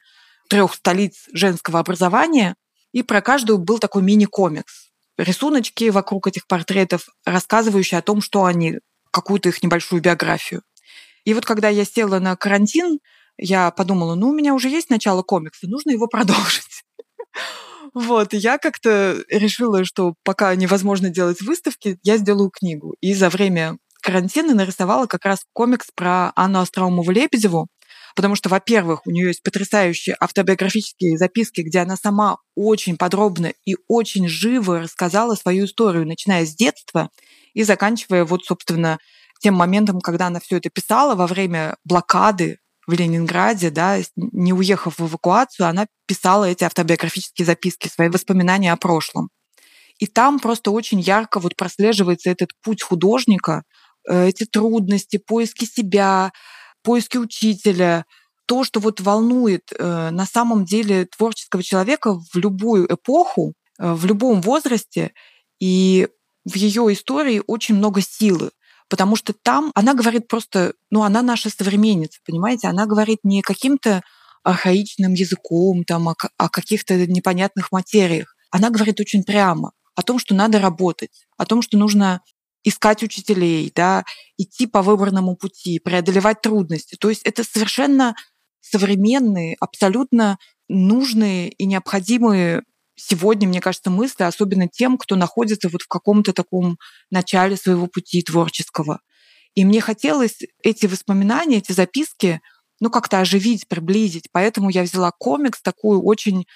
[0.48, 2.56] трех столиц женского образования.
[2.92, 4.90] И про каждую был такой мини-комикс.
[5.16, 8.78] Рисуночки вокруг этих портретов, рассказывающие о том, что они,
[9.12, 10.62] какую-то их небольшую биографию.
[11.30, 12.98] И вот когда я села на карантин,
[13.38, 16.82] я подумала, ну, у меня уже есть начало комикса, нужно его продолжить.
[17.94, 22.96] Вот, я как-то решила, что пока невозможно делать выставки, я сделаю книгу.
[23.00, 27.68] И за время карантина нарисовала как раз комикс про Анну Остроумову-Лебедеву,
[28.16, 33.76] потому что, во-первых, у нее есть потрясающие автобиографические записки, где она сама очень подробно и
[33.86, 37.08] очень живо рассказала свою историю, начиная с детства
[37.54, 38.98] и заканчивая вот, собственно,
[39.40, 44.98] тем моментом, когда она все это писала во время блокады в Ленинграде, да, не уехав
[44.98, 49.30] в эвакуацию, она писала эти автобиографические записки, свои воспоминания о прошлом.
[49.98, 53.64] И там просто очень ярко вот прослеживается этот путь художника,
[54.08, 56.32] Э, эти трудности, поиски себя,
[56.82, 58.04] поиски учителя,
[58.46, 64.06] то, что вот волнует э, на самом деле творческого человека в любую эпоху, э, в
[64.06, 65.12] любом возрасте,
[65.60, 66.08] и
[66.44, 68.50] в ее истории очень много силы,
[68.90, 74.02] потому что там она говорит просто, ну, она наша современница, понимаете, она говорит не каким-то
[74.42, 78.34] архаичным языком, там, о, о каких-то непонятных материях.
[78.50, 82.20] Она говорит очень прямо о том, что надо работать, о том, что нужно
[82.64, 84.04] искать учителей, да,
[84.36, 86.96] идти по выбранному пути, преодолевать трудности.
[86.98, 88.14] То есть это совершенно
[88.60, 92.62] современные, абсолютно нужные и необходимые
[93.00, 96.78] сегодня, мне кажется, мысли, особенно тем, кто находится вот в каком-то таком
[97.10, 99.00] начале своего пути творческого.
[99.54, 102.40] И мне хотелось эти воспоминания, эти записки,
[102.80, 104.28] ну, как-то оживить, приблизить.
[104.32, 106.46] Поэтому я взяла комикс, такую очень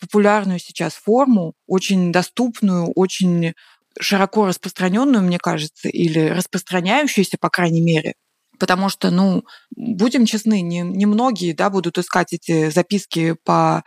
[0.00, 3.54] популярную сейчас форму, очень доступную, очень
[3.98, 8.14] широко распространенную, мне кажется, или распространяющуюся, по крайней мере,
[8.58, 13.84] Потому что, ну, будем честны, не, не многие да, будут искать эти записки по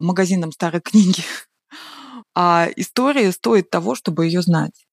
[0.00, 1.22] магазинам старой книги.
[2.40, 4.86] А история стоит того, чтобы ее знать.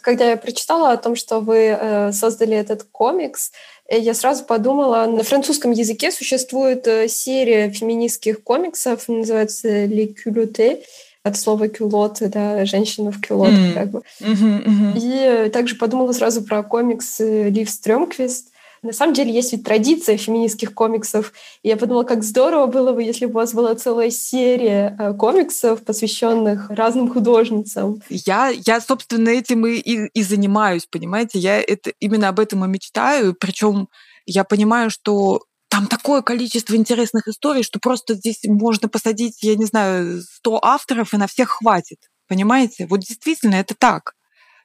[0.00, 3.52] Когда я прочитала о том, что вы э, создали этот комикс,
[3.86, 10.82] э, я сразу подумала, на французском языке существует э, серия феминистских комиксов, называется «Les culottés»,
[11.22, 13.74] от слова кюлот, да, женщина в кюлот, mm.
[13.74, 14.02] как бы.
[14.22, 15.46] Mm-hmm, mm-hmm.
[15.46, 18.49] И также подумала сразу про комикс Лив Стрёмквист,
[18.82, 23.02] на самом деле есть ведь традиция феминистских комиксов, и я подумала, как здорово было бы,
[23.02, 28.02] если бы у вас была целая серия э, комиксов, посвященных разным художницам.
[28.08, 31.38] Я, я собственно, этим и, и, и занимаюсь, понимаете?
[31.38, 33.88] Я это, именно об этом и мечтаю, причем
[34.26, 39.64] я понимаю, что там такое количество интересных историй, что просто здесь можно посадить, я не
[39.66, 41.98] знаю, 100 авторов, и на всех хватит.
[42.28, 42.86] Понимаете?
[42.86, 44.14] Вот действительно это так.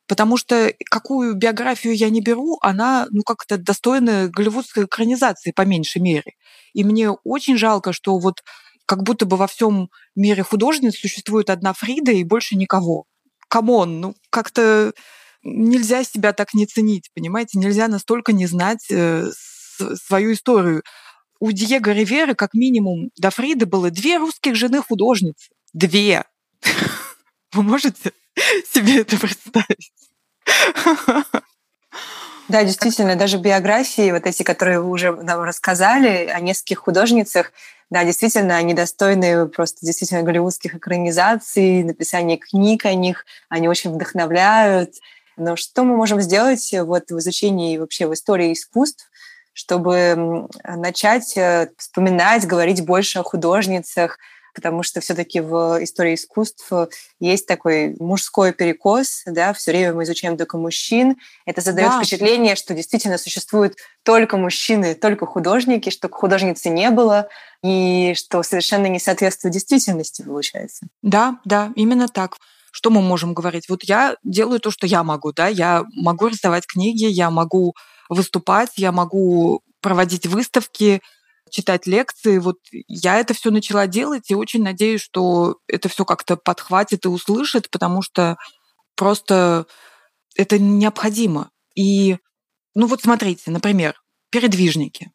[0.07, 6.01] Потому что какую биографию я не беру, она ну как-то достойна голливудской экранизации по меньшей
[6.01, 6.33] мере.
[6.73, 8.43] И мне очень жалко, что вот
[8.85, 13.05] как будто бы во всем мире художниц существует одна Фрида и больше никого.
[13.47, 14.93] Come on, ну как-то
[15.43, 17.57] нельзя себя так не ценить, понимаете?
[17.57, 19.29] Нельзя настолько не знать э,
[20.05, 20.83] свою историю.
[21.39, 25.49] У Диего Риверы как минимум до Фриды было две русских жены художницы.
[25.73, 26.25] Две.
[27.53, 28.11] Вы можете
[28.73, 29.91] себе это представить?
[32.47, 37.51] Да, действительно, даже биографии, вот эти, которые вы уже нам рассказали о нескольких художницах,
[37.89, 44.91] да, действительно, они достойны просто действительно голливудских экранизаций, написания книг о них, они очень вдохновляют.
[45.37, 49.09] Но что мы можем сделать вот в изучении вообще в истории искусств,
[49.53, 54.19] чтобы начать э, вспоминать, говорить больше о художницах,
[54.55, 56.71] потому что все-таки в истории искусств
[57.19, 61.17] есть такой мужской перекос, да, все время мы изучаем только мужчин.
[61.45, 61.99] Это задает да.
[61.99, 67.27] впечатление, что действительно существуют только мужчины, только художники, что художницы не было,
[67.63, 70.87] и что совершенно не соответствует действительности, получается.
[71.01, 72.37] Да, да, именно так.
[72.71, 73.69] Что мы можем говорить?
[73.69, 77.73] Вот я делаю то, что я могу, да, я могу рисовать книги, я могу
[78.09, 81.01] выступать, я могу проводить выставки,
[81.49, 82.39] читать лекции.
[82.39, 87.09] Вот я это все начала делать и очень надеюсь, что это все как-то подхватит и
[87.09, 88.37] услышит, потому что
[88.95, 89.65] просто
[90.35, 91.51] это необходимо.
[91.75, 92.17] И,
[92.73, 95.11] ну вот смотрите, например, передвижники.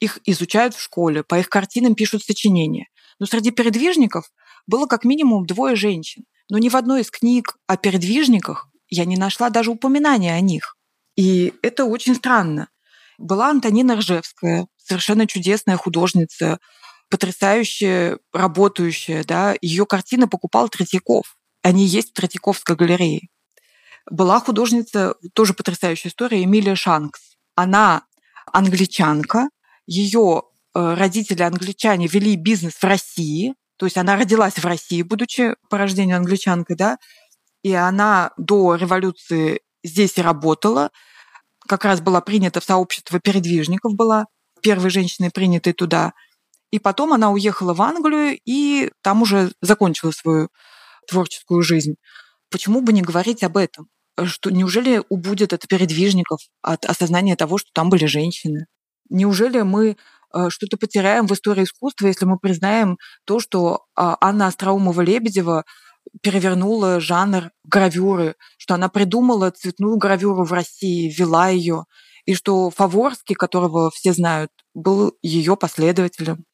[0.00, 2.88] Их изучают в школе, по их картинам пишут сочинения.
[3.18, 4.32] Но среди передвижников
[4.66, 6.24] было как минимум двое женщин.
[6.48, 10.76] Но ни в одной из книг о передвижниках я не нашла даже упоминания о них.
[11.16, 12.68] И это очень странно.
[13.18, 16.58] Была Антонина Ржевская, совершенно чудесная художница,
[17.10, 21.36] потрясающая, работающая, да, ее картины покупал Третьяков.
[21.62, 23.28] Они есть в Третьяковской галерее.
[24.10, 27.36] Была художница, тоже потрясающая история, Эмилия Шанкс.
[27.54, 28.04] Она
[28.50, 29.48] англичанка,
[29.86, 30.42] ее
[30.74, 35.78] э, родители англичане вели бизнес в России, то есть она родилась в России, будучи по
[35.78, 36.98] рождению англичанкой, да,
[37.62, 40.90] и она до революции здесь и работала,
[41.66, 44.26] как раз была принята в сообщество передвижников, была
[44.62, 46.12] первой женщиной, принятой туда.
[46.70, 50.48] И потом она уехала в Англию и там уже закончила свою
[51.06, 51.96] творческую жизнь.
[52.50, 53.88] Почему бы не говорить об этом?
[54.24, 58.66] Что неужели убудет от передвижников, от осознания того, что там были женщины?
[59.10, 59.96] Неужели мы
[60.34, 65.64] э, что-то потеряем в истории искусства, если мы признаем то, что а, Анна Остроумова-Лебедева
[66.20, 71.84] перевернула жанр гравюры, что она придумала цветную гравюру в России, вела ее,
[72.24, 76.44] и что Фаворский, которого все знают, был ее последователем,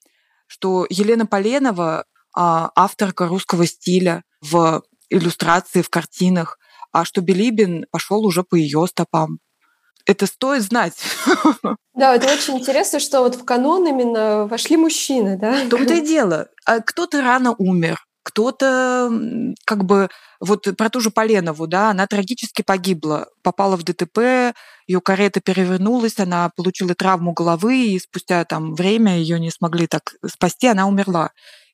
[0.46, 2.04] что Елена Поленова
[2.34, 6.58] а, авторка русского стиля в иллюстрации, в картинах,
[6.92, 9.38] а что Билибин пошел уже по ее стопам.
[10.06, 10.94] Это стоит знать.
[11.94, 15.64] Да, это очень интересно, что вот в канон именно вошли мужчины, да?
[15.64, 16.48] В том-то и дело.
[16.64, 19.10] А кто-то рано умер, кто-то
[19.64, 24.54] как бы вот про ту же Поленову, да, она трагически погибла, попала в ДТП,
[24.86, 30.16] ее карета перевернулась, она получила травму головы, и спустя там время ее не смогли так
[30.26, 31.30] спасти, она умерла.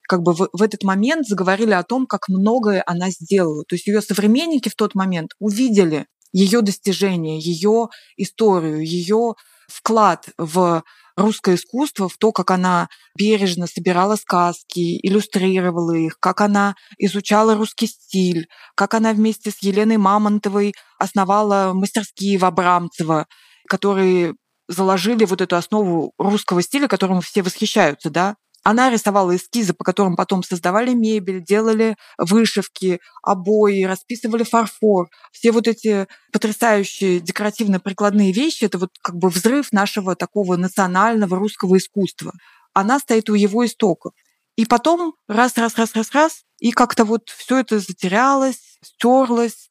[0.08, 3.64] Как бы в, в этот момент заговорили о том, как многое она сделала.
[3.64, 9.34] То есть ее современники в тот момент увидели ее достижения, ее историю, ее
[9.66, 10.84] вклад в
[11.16, 17.86] русское искусство, в то, как она бережно собирала сказки, иллюстрировала их, как она изучала русский
[17.86, 23.26] стиль, как она вместе с Еленой Мамонтовой основала мастерские в Абрамцево,
[23.68, 24.34] которые
[24.68, 28.36] заложили вот эту основу русского стиля, которым все восхищаются, да,
[28.66, 35.10] Она рисовала эскизы, по которым потом создавали мебель, делали вышивки, обои, расписывали фарфор.
[35.32, 41.76] Все вот эти потрясающие декоративно-прикладные вещи— это вот как бы взрыв нашего такого национального русского
[41.76, 42.32] искусства.
[42.72, 44.14] Она стоит у его истоков.
[44.56, 49.68] И потом раз, раз, раз, раз, раз, и как-то вот все это затерялось, стерлось,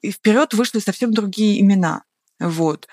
[0.00, 2.02] и вперед вышли совсем другие имена.
[2.40, 2.88] Вот.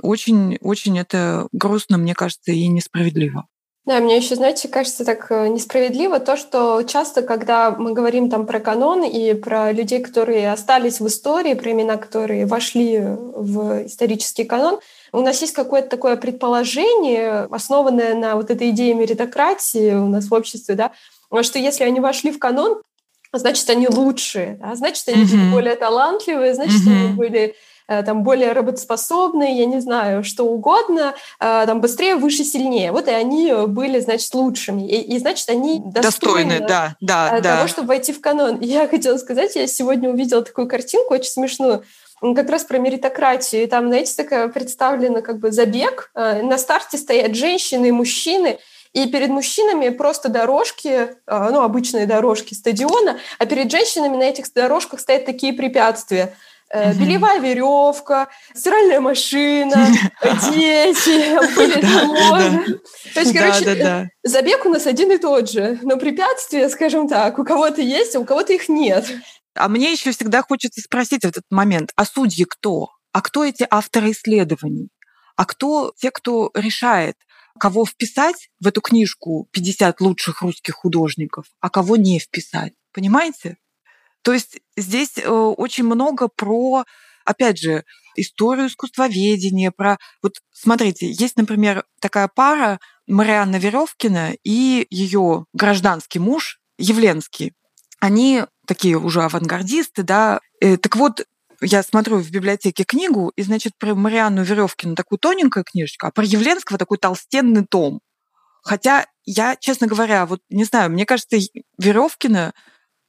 [0.00, 3.48] Очень, очень это грустно, мне кажется, и несправедливо.
[3.84, 8.46] Да, мне еще, знаете, кажется так э, несправедливо то, что часто, когда мы говорим там
[8.46, 14.44] про канон и про людей, которые остались в истории, про имена, которые вошли в исторический
[14.44, 14.78] канон,
[15.10, 20.34] у нас есть какое-то такое предположение, основанное на вот этой идее меритократии у нас в
[20.34, 20.92] обществе, да,
[21.42, 22.80] что если они вошли в канон,
[23.32, 24.76] значит, они лучшие, да?
[24.76, 25.50] значит, они mm-hmm.
[25.50, 27.04] более талантливые, значит, mm-hmm.
[27.04, 27.56] они были
[27.86, 32.92] там более работоспособные, я не знаю, что угодно, э, там быстрее, выше, сильнее.
[32.92, 34.88] Вот и они были, значит, лучшими.
[34.88, 37.68] И, и значит, они достойны, достойны да, да, того, да.
[37.68, 38.56] чтобы войти в канон.
[38.56, 41.84] И я хотела сказать, я сегодня увидела такую картинку очень смешную,
[42.20, 43.64] как раз про меритократию.
[43.64, 46.10] И там, знаете, такая представлена как бы забег.
[46.14, 48.58] Э, на старте стоят женщины и мужчины,
[48.92, 55.00] и перед мужчинами просто дорожки, ну, обычные дорожки стадиона, а перед женщинами на этих дорожках
[55.00, 56.34] стоят такие препятствия–
[56.74, 56.94] Uh-huh.
[56.94, 59.88] Белевая веревка, стиральная машина,
[60.50, 61.36] дети,
[63.12, 67.44] То есть, короче, забег у нас один и тот же, но препятствия, скажем так, у
[67.44, 69.04] кого-то есть, а у кого-то их нет.
[69.54, 72.88] А мне еще всегда хочется спросить в этот момент, а судьи кто?
[73.12, 74.88] А кто эти авторы исследований?
[75.36, 77.16] А кто те, кто решает,
[77.58, 82.72] кого вписать в эту книжку 50 лучших русских художников, а кого не вписать?
[82.92, 83.58] Понимаете?
[84.22, 86.84] То есть здесь э, очень много про,
[87.24, 87.84] опять же,
[88.16, 89.98] историю искусствоведения, про...
[90.22, 97.54] Вот смотрите, есть, например, такая пара Марианна Веревкина и ее гражданский муж Явленский.
[98.00, 100.40] Они такие уже авангардисты, да.
[100.60, 101.26] Э, так вот,
[101.60, 106.24] я смотрю в библиотеке книгу, и, значит, про Марианну Веревкину такую тоненькая книжечка, а про
[106.24, 108.00] Явленского такой толстенный том.
[108.62, 111.36] Хотя я, честно говоря, вот не знаю, мне кажется,
[111.78, 112.52] Веревкина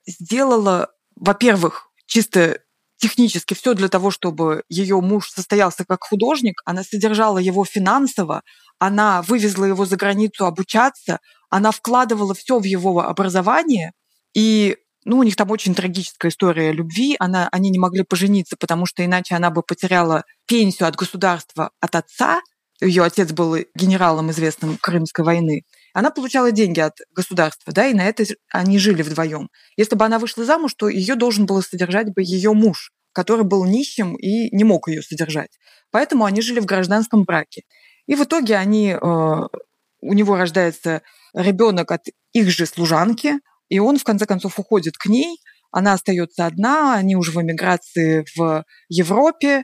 [0.06, 2.60] сделала во-первых, чисто
[2.98, 8.44] технически все для того, чтобы ее муж состоялся как художник, она содержала его финансово,
[8.80, 13.92] она вывезла его за границу обучаться, она вкладывала все в его образование,
[14.34, 17.16] и ну, у них там очень трагическая история любви.
[17.20, 21.96] Она, они не могли пожениться, потому что иначе она бы потеряла пенсию от государства от
[21.96, 22.40] отца.
[22.82, 25.64] Ее отец был генералом известным Крымской войны
[25.94, 29.50] она получала деньги от государства, да, и на это они жили вдвоем.
[29.78, 33.64] Если бы она вышла замуж, то ее должен был содержать бы ее муж, который был
[33.66, 35.52] нищим и не мог ее содержать.
[35.92, 37.62] Поэтому они жили в гражданском браке.
[38.08, 43.36] И в итоге они, э, у него рождается ребенок от их же служанки,
[43.70, 45.40] и он в конце концов уходит к ней,
[45.72, 49.64] она остается одна, они уже в эмиграции в Европе,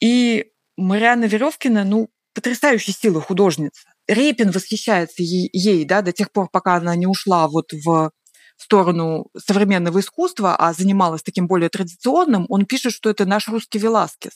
[0.00, 3.89] и Марианна Веревкина, ну, потрясающей силы художница.
[4.10, 8.10] Репин восхищается ей, да, до тех пор, пока она не ушла вот в
[8.56, 14.32] сторону современного искусства, а занималась таким более традиционным, он пишет, что это наш русский Веласкес.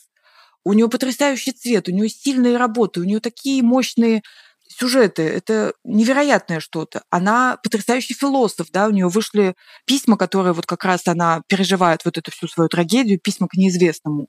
[0.63, 4.23] У нее потрясающий цвет, у нее сильные работы, у нее такие мощные
[4.67, 5.23] сюжеты.
[5.23, 7.03] Это невероятное что-то.
[7.09, 9.55] Она потрясающий философ, да, у нее вышли
[9.85, 14.27] письма, которые вот как раз она переживает вот эту всю свою трагедию, письма к неизвестному.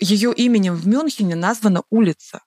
[0.00, 2.40] Ее именем в Мюнхене названа улица.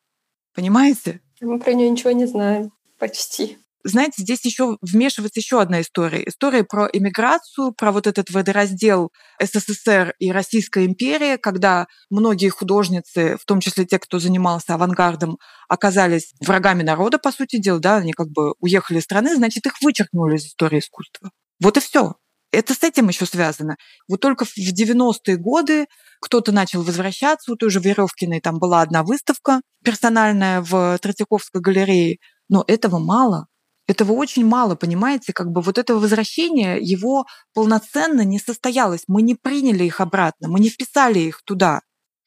[0.53, 1.21] Понимаете?
[1.41, 2.71] Мы про нее ничего не знаем.
[2.97, 3.57] Почти.
[3.83, 6.27] Знаете, здесь еще вмешивается еще одна история.
[6.27, 9.11] История про эмиграцию, про вот этот водораздел
[9.41, 15.37] СССР и Российская империя, когда многие художницы, в том числе те, кто занимался авангардом,
[15.69, 19.81] оказались врагами народа, по сути дела, да, они как бы уехали из страны, значит, их
[19.81, 21.31] вычеркнули из истории искусства.
[21.61, 22.15] Вот и все.
[22.51, 23.77] Это с этим еще связано.
[24.07, 25.87] Вот только в 90-е годы
[26.19, 27.51] кто-то начал возвращаться.
[27.51, 32.17] У той же Веревкиной там была одна выставка персональная в Третьяковской галерее.
[32.49, 33.47] Но этого мало.
[33.87, 35.33] Этого очень мало, понимаете?
[35.33, 39.03] Как бы вот этого возвращения, его полноценно не состоялось.
[39.07, 41.81] Мы не приняли их обратно, мы не вписали их туда,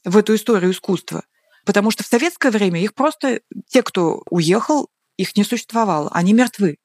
[0.05, 1.23] в эту историю искусства.
[1.65, 6.79] Потому что в советское время их просто, те, кто уехал, их не существовало, они мертвы.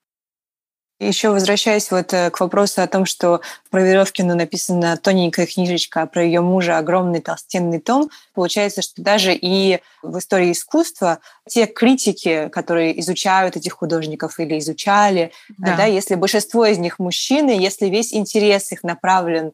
[0.99, 6.07] Еще возвращаясь вот э, к вопросу о том, что про Веревкину написана тоненькая книжечка, а
[6.07, 12.49] про ее мужа огромный толстенный том, получается, что даже и в истории искусства те критики,
[12.51, 15.77] которые изучают этих художников или изучали, да.
[15.77, 19.51] Да, если большинство из них мужчины, если весь интерес их направлен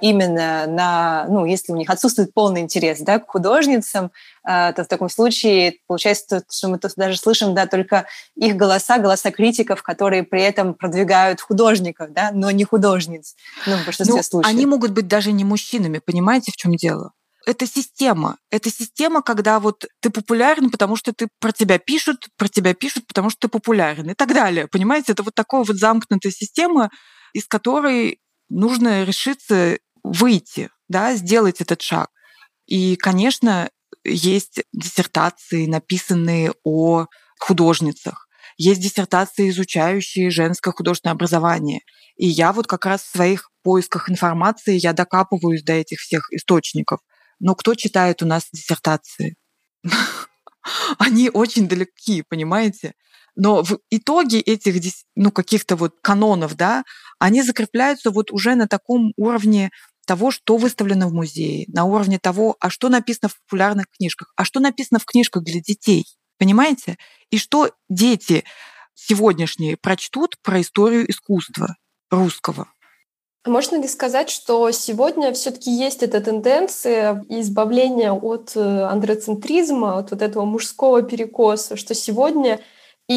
[0.00, 4.12] именно на, ну, если у них отсутствует полный интерес да, к художницам,
[4.44, 8.06] а, то в таком случае получается, что мы тут даже слышим да, только
[8.36, 13.34] их голоса, голоса критиков, которые при этом продвигают художников, да, но не художниц.
[13.66, 14.54] Ну, в большинстве ну, случаев.
[14.54, 17.12] Они могут быть даже не мужчинами, понимаете, в чем дело?
[17.46, 18.38] это система.
[18.50, 23.06] Это система, когда вот ты популярен, потому что ты про тебя пишут, про тебя пишут,
[23.06, 24.68] потому что ты популярен и так далее.
[24.68, 26.90] Понимаете, это вот такая вот замкнутая система,
[27.32, 28.20] из которой
[28.52, 32.10] нужно решиться выйти, да, сделать этот шаг.
[32.66, 33.70] И, конечно,
[34.04, 37.06] есть диссертации, написанные о
[37.38, 38.28] художницах.
[38.56, 41.80] Есть диссертации, изучающие женское художественное образование.
[42.16, 47.00] И я вот как раз в своих поисках информации я докапываюсь до этих всех источников.
[47.40, 49.36] Но кто читает у нас диссертации?
[50.98, 52.92] Они очень далеки, понимаете?
[53.34, 56.84] Но в итоге этих ну, каких-то вот канонов, да,
[57.18, 59.70] они закрепляются вот уже на таком уровне
[60.06, 64.44] того, что выставлено в музее, на уровне того, а что написано в популярных книжках, а
[64.44, 66.04] что написано в книжках для детей,
[66.38, 66.96] понимаете?
[67.30, 68.44] И что дети
[68.94, 71.76] сегодняшние прочтут про историю искусства
[72.10, 72.68] русского.
[73.44, 80.12] А можно ли сказать, что сегодня все-таки есть эта тенденция избавления от э, андроцентризма, от
[80.12, 82.60] вот этого мужского перекоса, что сегодня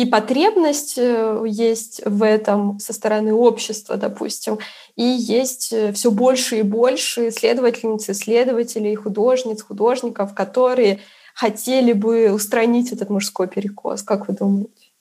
[0.01, 4.59] и потребность э, есть в этом со стороны общества, допустим,
[4.95, 10.99] и есть э, все больше и больше исследовательниц, исследователей, художниц, художников, которые
[11.33, 14.01] хотели бы устранить этот мужской перекос.
[14.01, 14.91] Как вы думаете?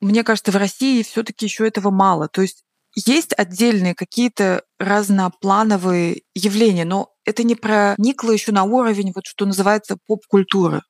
[0.00, 2.28] Мне кажется, в России все-таки еще этого мало.
[2.28, 9.26] То есть есть отдельные какие-то разноплановые явления, но это не проникло еще на уровень, вот
[9.26, 10.82] что называется, поп-культуры.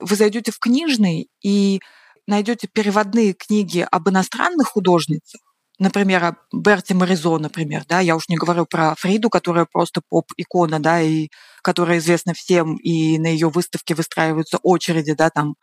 [0.00, 1.80] Вы зайдете в книжный и
[2.26, 5.40] найдете переводные книги об иностранных художницах,
[5.78, 10.80] например, о Берти Моризо, например, да, я уж не говорю про Фриду, которая просто поп-икона,
[10.80, 11.28] да, и
[11.62, 15.54] которая известна всем, и на ее выставке выстраиваются очереди, да, там.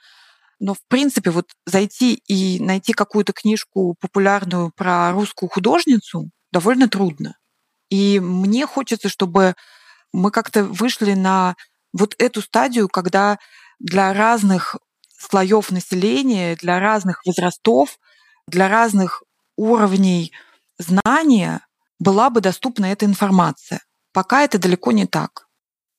[0.60, 7.36] Но, в принципе, вот зайти и найти какую-то книжку популярную про русскую художницу довольно трудно.
[7.90, 9.56] И мне хочется, чтобы
[10.14, 11.56] мы как-то вышли на
[11.94, 13.38] вот эту стадию, когда
[13.80, 14.78] для разных
[15.24, 18.00] слоев населения, для разных возрастов,
[18.48, 19.24] для разных
[19.58, 20.32] уровней
[20.78, 21.66] знания
[22.00, 23.82] была бы доступна эта информация.
[24.14, 25.48] Пока это далеко не так.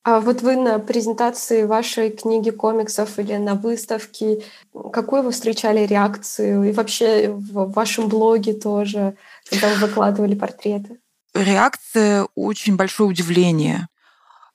[0.05, 4.45] А вот вы на презентации вашей книги комиксов или на выставке,
[4.93, 6.65] какую вы встречали реакцию?
[6.65, 9.17] И вообще в вашем блоге тоже,
[9.49, 10.99] когда вы выкладывали портреты?
[11.33, 13.89] Реакция очень большое удивление.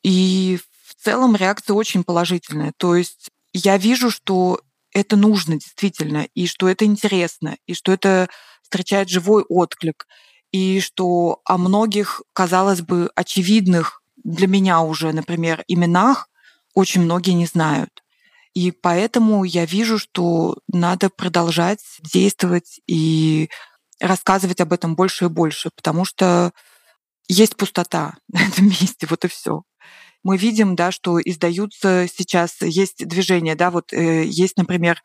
[0.04, 2.72] И в целом реакция очень положительная.
[2.78, 8.30] То есть я вижу, что это нужно действительно, и что это интересно, и что это
[8.62, 10.08] встречает живой отклик,
[10.52, 16.30] и что о многих, казалось бы, очевидных для меня уже, например, именах
[16.74, 18.04] очень многие не знают.
[18.54, 23.50] И поэтому я вижу, что надо продолжать действовать и
[24.00, 26.52] рассказывать об этом больше и больше, потому что
[27.28, 29.64] есть пустота на этом месте, вот и все
[30.24, 35.02] мы видим, да, что издаются сейчас, есть движение, да, вот э, есть, например,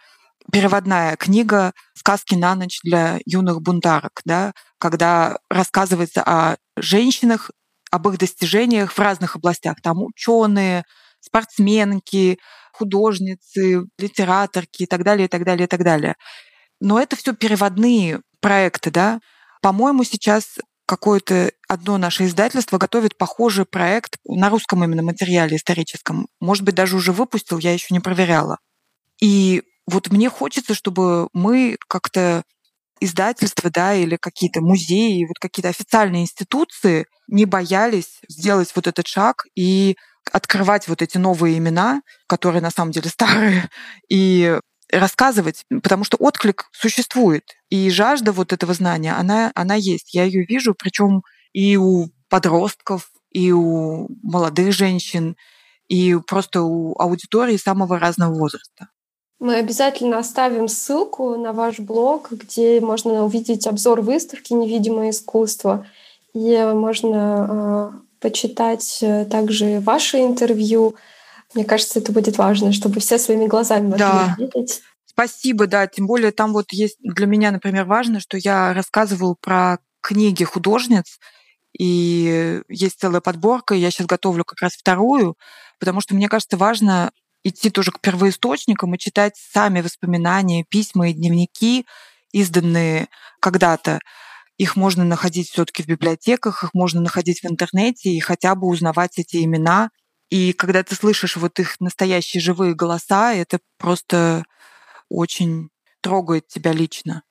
[0.53, 7.51] переводная книга «Сказки на ночь для юных бунтарок», да, когда рассказывается о женщинах,
[7.91, 9.81] об их достижениях в разных областях.
[9.81, 10.85] Там ученые,
[11.21, 12.39] спортсменки,
[12.73, 16.17] художницы, литераторки и так далее, и так далее, и так далее.
[16.81, 19.21] Но это все переводные проекты, да.
[19.63, 26.29] По-моему, сейчас какое-то одно наше издательство готовит похожий проект на русском именно материале историческом.
[26.41, 28.59] Может быть, даже уже выпустил, я еще не проверяла.
[29.21, 32.43] И вот мне хочется, чтобы мы как-то
[33.01, 39.45] издательства, да, или какие-то музеи, вот какие-то официальные институции не боялись сделать вот этот шаг
[39.55, 39.97] и
[40.33, 43.69] открывать вот эти новые имена, которые на самом деле старые,
[44.09, 44.59] и
[44.91, 47.45] рассказывать, потому что отклик существует.
[47.69, 50.15] И жажда вот этого знания, она, она есть.
[50.15, 51.23] Я ее вижу, причем
[51.55, 55.37] и у подростков, и у молодых женщин,
[55.89, 58.89] и просто у аудитории самого разного возраста.
[59.39, 65.87] Мы обязательно оставим ссылку на ваш блог, где можно увидеть обзор выставки «Невидимое искусство».
[66.35, 70.97] И можно э, почитать также ваши интервью,
[71.55, 74.37] мне кажется, это будет важно, чтобы все своими глазами могли да.
[74.39, 74.83] видеть.
[75.07, 75.87] Спасибо, да.
[75.87, 81.19] Тем более там вот есть для меня, например, важно, что я рассказываю про книги художниц,
[81.79, 85.37] и есть целая подборка, я сейчас готовлю как раз вторую,
[85.79, 87.11] потому что мне кажется важно
[87.43, 91.85] идти тоже к первоисточникам и читать сами воспоминания, письма и дневники,
[92.33, 93.09] изданные
[93.41, 94.01] когда-то.
[94.57, 99.19] их можно находить все-таки в библиотеках, их можно находить в интернете и хотя бы узнавать
[99.19, 99.91] эти имена.
[100.31, 104.45] И когда ты слышишь вот их настоящие живые голоса, это просто
[105.09, 105.71] очень
[106.01, 107.23] трогает тебя лично.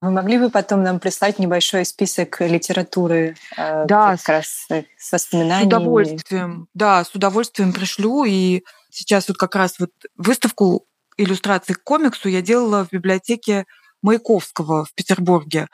[0.00, 4.66] Вы могли бы потом нам прислать небольшой список литературы э, да, как раз
[4.98, 5.64] с воспоминаниями?
[5.64, 6.68] С удовольствием.
[6.72, 8.24] Да, с удовольствием пришлю.
[8.24, 10.86] И сейчас вот как раз вот выставку
[11.18, 13.66] иллюстраций к комиксу я делала в библиотеке
[14.02, 15.68] Маяковского в Петербурге.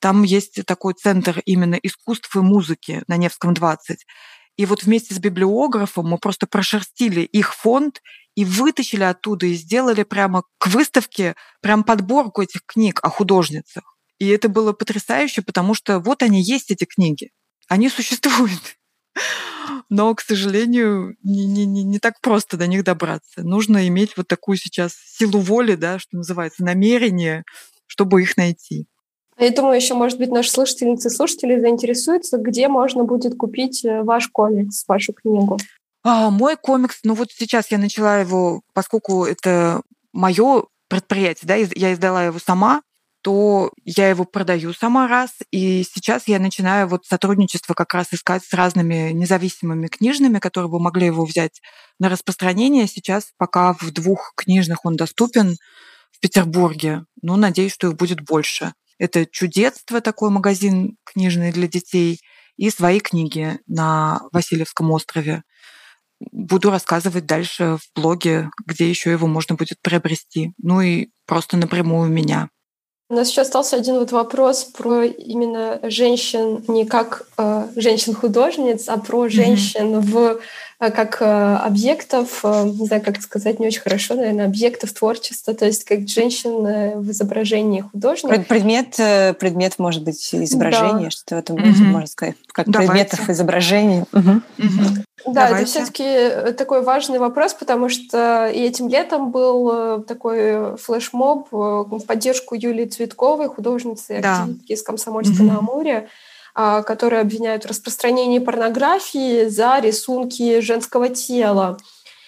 [0.00, 4.04] Там есть такой центр именно искусств и музыки на Невском 20.
[4.58, 8.02] И вот вместе с библиографом мы просто прошерстили их фонд
[8.34, 13.96] и вытащили оттуда и сделали прямо к выставке прям подборку этих книг о художницах.
[14.18, 17.30] И это было потрясающе, потому что вот они есть, эти книги.
[17.68, 18.76] Они существуют.
[19.90, 23.42] Но, к сожалению, не, не, не, не так просто до них добраться.
[23.42, 27.44] Нужно иметь вот такую сейчас силу воли, да, что называется, намерение,
[27.86, 28.88] чтобы их найти.
[29.38, 34.02] Я думаю, еще, может быть, наши слушательницы и слушатели заинтересуются, где можно будет купить э,
[34.02, 35.58] ваш комикс, вашу книгу.
[36.02, 39.82] А, мой комикс, ну вот сейчас я начала его, поскольку это
[40.12, 42.82] мое предприятие, да, я издала его сама,
[43.22, 48.44] то я его продаю сама раз, и сейчас я начинаю вот сотрудничество как раз искать
[48.44, 51.60] с разными независимыми книжными, которые бы могли его взять
[51.98, 52.86] на распространение.
[52.86, 55.56] Сейчас пока в двух книжных он доступен
[56.10, 58.72] в Петербурге, но надеюсь, что их будет больше.
[58.98, 62.20] Это «Чудетство», такой магазин книжный для детей,
[62.56, 65.42] и свои книги на Васильевском острове
[66.32, 70.52] буду рассказывать дальше в блоге, где еще его можно будет приобрести.
[70.58, 72.48] Ну и просто напрямую у меня.
[73.10, 78.98] У нас еще остался один вот вопрос про именно женщин, не как э, женщин-художниц, а
[78.98, 80.00] про женщин mm-hmm.
[80.00, 80.40] в
[80.78, 85.66] как э, объектов, э, не знаю, как сказать, не очень хорошо, наверное, объектов творчества, то
[85.66, 88.40] есть как женщин в изображении художника.
[88.48, 88.94] Предмет,
[89.38, 91.10] предмет может быть изображение, да.
[91.10, 91.82] что это mm-hmm.
[91.82, 92.92] можно сказать, как Давайте.
[92.92, 94.04] предметов изображений.
[94.12, 94.30] Угу.
[94.30, 95.04] Угу.
[95.26, 95.62] Да, Давайте.
[95.62, 102.54] это все-таки такой важный вопрос, потому что и этим летом был такой флешмоб в поддержку
[102.54, 104.44] Юлии Цветковой, художницы, да.
[104.44, 105.44] активистки из Комсомольска угу.
[105.44, 106.08] на Амуре.
[106.60, 111.78] А, которые обвиняют в распространении порнографии за рисунки женского тела.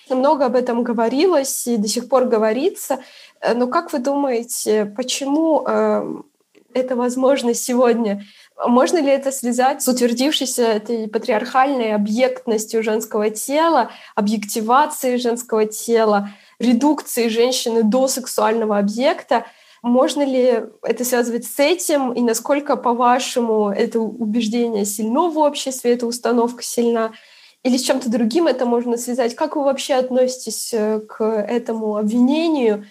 [0.09, 3.01] Много об этом говорилось и до сих пор говорится.
[3.41, 6.05] Э, но как вы думаете, почему э,
[6.75, 8.25] это возможно сегодня?
[8.65, 17.31] Можно ли это связать с утвердившейся этой патриархальной объектностью женского тела, объективацией женского тела, редукцией
[17.31, 19.47] женщины до сексуального объекта–
[19.83, 26.07] можно ли это связывать с этим, и насколько, по-вашему, это убеждение сильно в обществе, эта
[26.07, 27.13] установка сильна,
[27.63, 29.35] или с чем-то другим это можно связать?
[29.35, 32.87] Как вы вообще относитесь э, к этому обвинению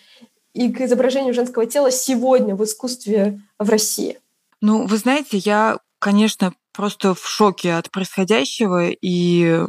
[0.53, 4.19] и к изображению женского тела сегодня в искусстве в России?
[4.61, 9.65] Ну, вы знаете, я, конечно, просто в шоке от происходящего, и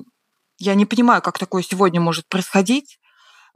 [0.59, 3.00] я не понимаю, как такое сегодня может происходить.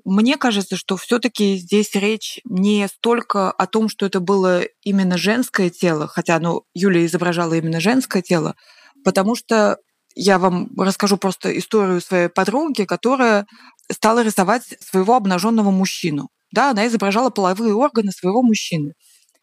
[0.05, 5.71] Мне кажется, что все-таки здесь речь не столько о том, что это было именно женское
[5.71, 8.55] тело, хотя ну, Юлия изображала именно женское тело,
[9.05, 9.79] потому что
[10.15, 13.47] я вам расскажу просто историю своей подруги, которая
[13.91, 16.29] стала рисовать своего обнаженного мужчину.
[16.53, 18.93] Да, она изображала половые органы своего мужчины.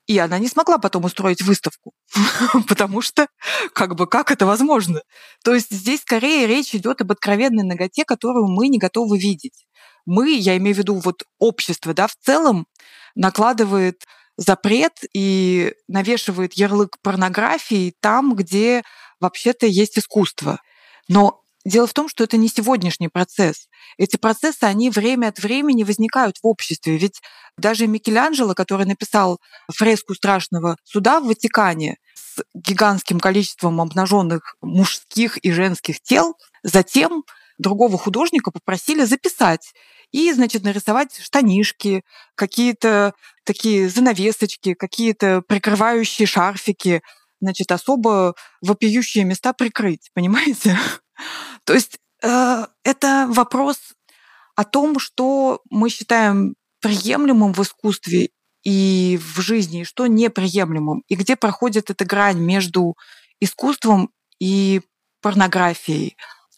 [0.08, 1.94] И она не смогла потом устроить выставку,
[2.68, 3.28] потому что
[3.74, 5.02] как бы как это возможно?
[5.44, 9.66] То есть здесь скорее речь идет об откровенной ноготе, которую мы не готовы видеть
[10.06, 12.68] мы, я имею в виду вот общество, да, в целом
[13.16, 14.04] накладывает
[14.38, 18.84] запрет и навешивает ярлык порнографии там, где
[19.20, 20.60] вообще-то есть искусство.
[21.08, 23.68] Но дело в том, что это не сегодняшний процесс.
[23.98, 26.98] Эти процессы, они время от времени возникают в обществе.
[26.98, 27.22] Ведь
[27.58, 29.40] даже Микеланджело, который написал
[29.72, 37.24] фреску страшного суда в Ватикане с гигантским количеством обнаженных мужских и женских тел, затем
[37.58, 39.74] другого художника попросили записать
[40.12, 42.04] и, значит, нарисовать штанишки,
[42.36, 47.02] какие-то такие занавесочки, какие-то прикрывающие шарфики,
[47.40, 50.78] значит, особо вопиющие места прикрыть, понимаете?
[51.66, 53.78] То есть э, это вопрос
[54.56, 58.30] о том, что мы считаем приемлемым в искусстве
[58.64, 62.96] и в жизни, и что неприемлемым, и где проходит эта грань между
[63.40, 64.82] искусством и
[65.22, 66.18] порнографией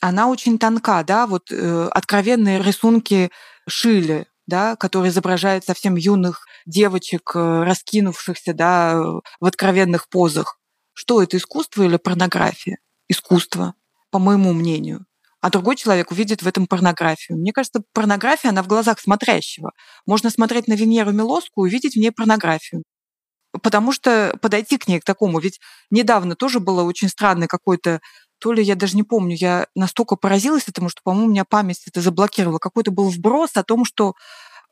[0.09, 3.31] она очень тонка, да, вот э, откровенные рисунки
[3.69, 9.01] Шили, да, которые изображают совсем юных девочек, э, раскинувшихся, да,
[9.39, 10.59] в откровенных позах.
[10.93, 12.79] Что это, искусство или порнография?
[13.07, 13.75] Искусство,
[14.11, 15.05] по моему мнению.
[15.39, 17.37] А другой человек увидит в этом порнографию.
[17.37, 19.71] Мне кажется, порнография, она в глазах смотрящего.
[20.05, 22.83] Можно смотреть на Венеру Милоску и увидеть в ней порнографию.
[23.61, 25.59] потому что подойти к ней к такому, ведь
[25.91, 28.01] недавно тоже было очень странный какой-то
[28.43, 31.81] то ли я даже не помню, я настолько поразилась этому, что, по-моему, у меня память
[31.87, 32.59] это заблокировала.
[32.59, 34.15] Какой-то был вброс о том, что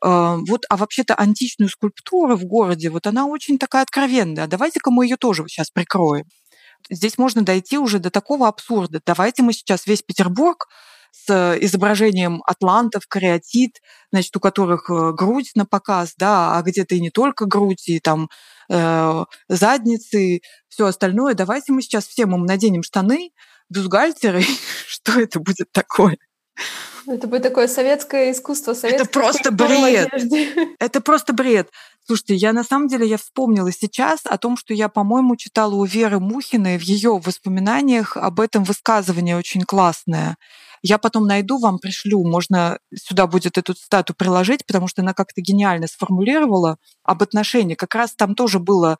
[0.04, 4.46] э, вот, а вообще-то античную скульптуру в городе, вот она очень такая откровенная.
[4.46, 6.26] Давайте-ка мы ее тоже сейчас прикроем.
[6.90, 9.00] Здесь можно дойти уже до такого абсурда.
[9.06, 10.68] Давайте мы сейчас весь Петербург
[11.10, 13.80] с изображением атлантов, кариатид,
[14.12, 18.00] значит, у которых э, грудь на показ, да, а где-то и не только грудь, и
[18.00, 18.28] там
[18.68, 21.32] э, задницы, все остальное.
[21.32, 23.30] Давайте мы сейчас всем им наденем штаны,
[23.72, 24.42] бюстгальтеры.
[24.86, 26.18] Что это будет такое?
[27.06, 30.08] Это будет такое советское искусство, советское Это просто бред.
[30.78, 31.68] Это просто бред.
[32.06, 35.84] Слушайте, я на самом деле я вспомнила сейчас о том, что я, по-моему, читала у
[35.84, 40.36] Веры Мухиной в ее воспоминаниях об этом высказывании очень классное.
[40.82, 42.24] Я потом найду, вам пришлю.
[42.24, 47.76] Можно сюда будет эту цитату приложить, потому что она как-то гениально сформулировала об отношении.
[47.76, 48.98] Как раз там тоже было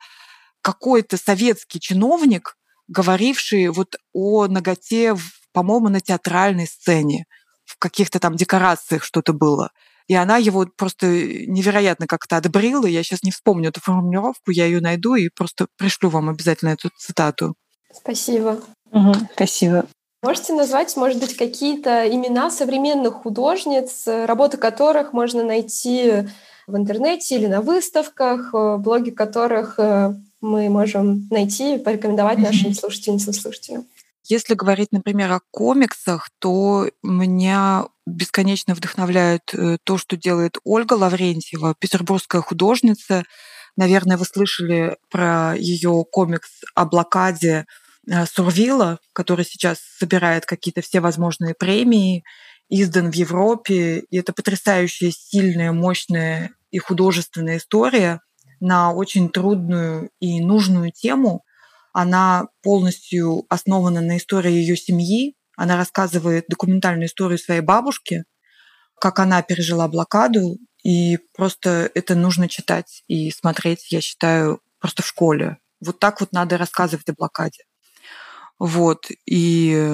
[0.61, 2.55] какой-то советский чиновник,
[2.87, 5.15] говоривший вот о ноготе,
[5.51, 7.25] по-моему, на театральной сцене,
[7.65, 9.71] в каких-то там декорациях что-то было.
[10.07, 12.85] И она его просто невероятно как-то отбрила.
[12.85, 16.89] Я сейчас не вспомню эту формулировку, я ее найду и просто пришлю вам обязательно эту
[16.97, 17.55] цитату.
[17.93, 18.59] Спасибо.
[18.91, 19.85] Угу, спасибо.
[20.21, 26.27] Можете назвать, может быть, какие-то имена современных художниц, работы которых можно найти
[26.67, 30.13] в интернете или на выставках, э, блоги которых э,
[30.43, 33.85] мы можем найти и порекомендовать нашим слушательницам и слушателям?
[34.25, 41.75] Если говорить, например, о комиксах, то меня бесконечно вдохновляет э, то, что делает Ольга Лаврентьева,
[41.77, 43.23] петербургская художница.
[43.75, 47.65] Наверное, вы слышали про ее комикс о блокаде
[48.09, 52.23] Э, Сурвила, который сейчас собирает какие-то все возможные премии,
[52.69, 53.99] издан в Европе.
[54.09, 58.21] И это потрясающая, сильная, мощная и художественная история
[58.63, 61.43] на очень трудную и нужную тему.
[61.91, 65.35] Она полностью основана на истории ее семьи.
[65.57, 68.23] Она рассказывает документальную историю своей бабушки,
[68.99, 70.57] как она пережила блокаду.
[70.81, 75.57] И просто это нужно читать и смотреть, я считаю, просто в школе.
[75.81, 77.65] Вот так вот надо рассказывать о блокаде.
[78.59, 79.07] Вот.
[79.25, 79.91] И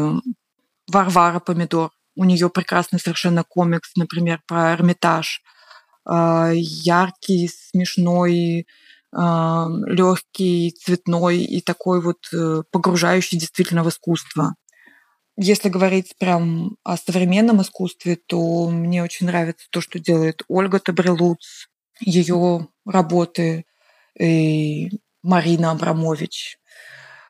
[0.88, 1.90] Варвара Помидор.
[2.16, 5.42] У нее прекрасный совершенно комикс, например, про Эрмитаж.
[6.06, 8.68] А, яркий, смешной,
[9.14, 14.56] а, легкий, цветной и такой вот э, погружающий действительно в искусство.
[15.38, 21.68] Если говорить прям о современном искусстве, то мне очень нравится то, что делает Ольга Табрелуц,
[22.02, 23.66] ее работы,
[24.20, 24.90] и
[25.24, 26.58] Марина Абрамович.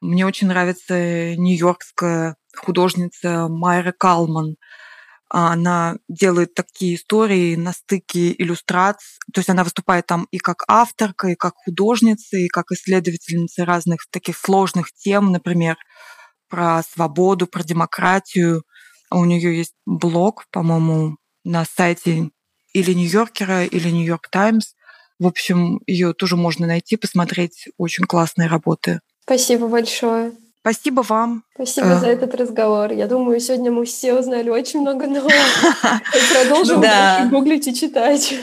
[0.01, 4.55] Мне очень нравится нью-йоркская художница Майра Калман.
[5.29, 9.19] Она делает такие истории на стыке иллюстраций.
[9.31, 14.07] То есть она выступает там и как авторка, и как художница, и как исследовательница разных
[14.09, 15.77] таких сложных тем, например,
[16.49, 18.63] про свободу, про демократию.
[19.11, 22.31] У нее есть блог, по-моему, на сайте
[22.73, 24.73] или Нью-Йоркера, или Нью-Йорк Таймс.
[25.19, 27.67] В общем, ее тоже можно найти, посмотреть.
[27.77, 29.01] Очень классные работы.
[29.25, 30.31] Спасибо большое.
[30.61, 31.43] Спасибо вам.
[31.55, 31.99] Спасибо а...
[31.99, 32.91] за этот разговор.
[32.91, 35.29] Я думаю, сегодня мы все узнали очень много нового.
[36.33, 38.33] Продолжим гуглить и читать.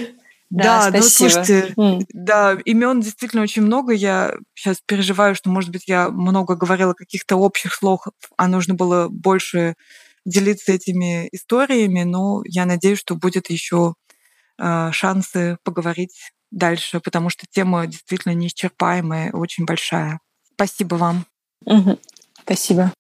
[0.49, 1.75] Да, да ну слушайте,
[2.13, 3.93] да, имен действительно очень много.
[3.93, 8.07] Я сейчас переживаю, что, может быть, я много говорила каких-то общих слов,
[8.37, 9.75] а нужно было больше
[10.25, 13.95] делиться этими историями, но я надеюсь, что будет еще
[14.59, 20.21] э, шансы поговорить дальше, потому что тема действительно неисчерпаемая, очень большая.
[20.55, 21.27] Спасибо вам.
[21.67, 21.99] Угу.
[22.43, 22.93] Спасибо.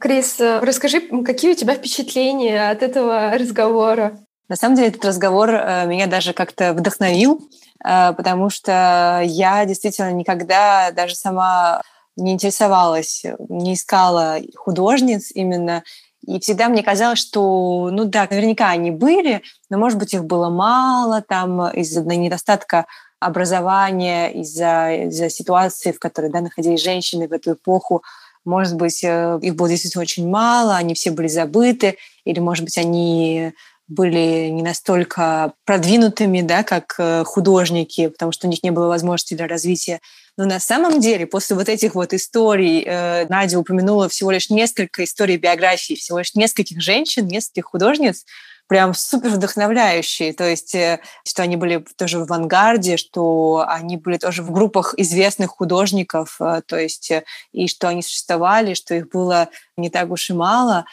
[0.00, 4.18] Крис, расскажи, какие у тебя впечатления от этого разговора?
[4.48, 7.40] На самом деле этот разговор э, меня даже как-то вдохновил,
[7.84, 11.82] э, потому что я действительно никогда даже сама
[12.16, 15.84] не интересовалась, не искала художниц именно.
[16.26, 20.50] И всегда мне казалось, что, ну да, наверняка они были, но, может быть, их было
[20.50, 22.86] мало, там из-за недостатка
[23.24, 28.02] образования, из-за из ситуации, в которой да, находились женщины в эту эпоху,
[28.44, 32.76] может быть, э, их было действительно очень мало, они все были забыты, или, может быть,
[32.76, 33.52] они
[33.88, 39.34] были не настолько продвинутыми, да, как э, художники, потому что у них не было возможности
[39.34, 40.00] для развития.
[40.36, 45.04] Но на самом деле, после вот этих вот историй, э, Надя упомянула всего лишь несколько
[45.04, 48.24] историй биографии, всего лишь нескольких женщин, нескольких художниц,
[48.72, 50.32] прям супер вдохновляющие.
[50.32, 54.94] То есть, э, что они были тоже в авангарде, что они были тоже в группах
[54.96, 60.10] известных художников, э, то есть, э, и что они существовали, что их было не так
[60.10, 60.86] уж и мало.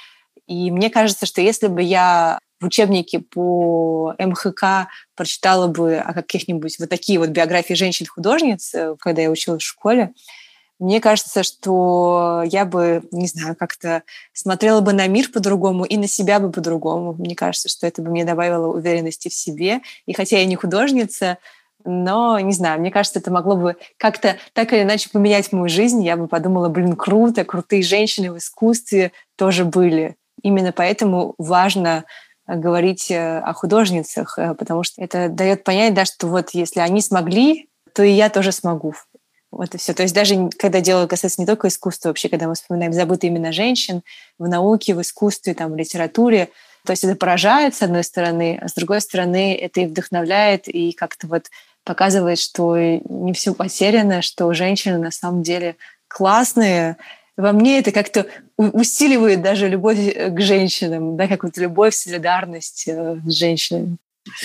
[0.45, 6.79] И мне кажется, что если бы я в учебнике по МХК прочитала бы о каких-нибудь
[6.79, 10.11] вот такие вот биографии женщин-художниц, когда я училась в школе,
[10.79, 14.03] мне кажется, что я бы, не знаю, как-то
[14.33, 17.13] смотрела бы на мир по-другому и на себя бы по-другому.
[17.13, 19.81] Мне кажется, что это бы мне добавило уверенности в себе.
[20.05, 21.37] И хотя я не художница,
[21.85, 26.03] но, не знаю, мне кажется, это могло бы как-то так или иначе поменять мою жизнь.
[26.03, 30.15] Я бы подумала, блин, круто, крутые женщины в искусстве тоже были.
[30.43, 32.05] Именно поэтому важно
[32.47, 36.79] э, говорить э, о художницах, э, потому что это дает понять, да, что вот если
[36.79, 38.93] они смогли, то и я тоже смогу.
[39.51, 39.93] Вот и все.
[39.93, 43.51] То есть даже когда дело касается не только искусства, вообще, когда мы вспоминаем забытые имена
[43.51, 44.03] женщин
[44.37, 46.49] в науке, в искусстве, там, в литературе,
[46.85, 50.91] то есть это поражает, с одной стороны, а с другой стороны, это и вдохновляет, и
[50.91, 51.49] как-то вот
[51.83, 55.75] показывает, что не все потеряно, что женщины на самом деле
[56.07, 56.97] классные.
[57.35, 58.27] Во мне это как-то
[58.57, 63.97] усиливает даже любовь к женщинам, да, как вот любовь, солидарность э, с женщинами.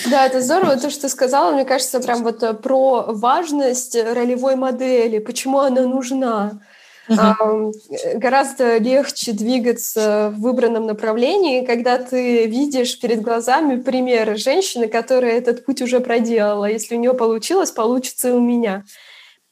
[0.09, 4.55] Да, это здорово, то, что ты сказала, мне кажется, прям вот э, про важность ролевой
[4.55, 6.59] модели, почему она нужна.
[7.07, 7.71] Uh-huh.
[8.15, 15.65] Гораздо легче двигаться в выбранном направлении, когда ты видишь перед глазами пример женщины, которая этот
[15.65, 16.65] путь уже проделала.
[16.65, 18.83] Если у нее получилось, получится и у меня.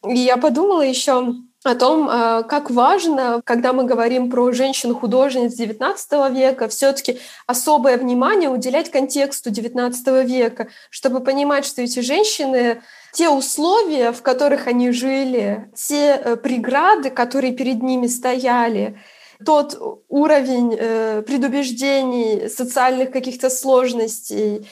[0.08, 6.34] И я подумала еще о том, а, как важно, когда мы говорим про женщин-художниц XIX
[6.34, 12.82] века, все-таки особое внимание уделять контексту XIX века, чтобы понимать, что эти женщины,
[13.14, 19.00] те условия, в которых они жили, те э, преграды, которые перед ними стояли,
[19.46, 19.78] тот
[20.10, 24.68] уровень э, предубеждений, социальных каких-то сложностей,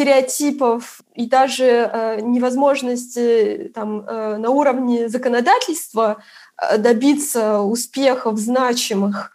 [0.00, 6.22] стереотипов и даже э, невозможности там, э, на уровне законодательства
[6.56, 9.32] э, добиться успехов значимых.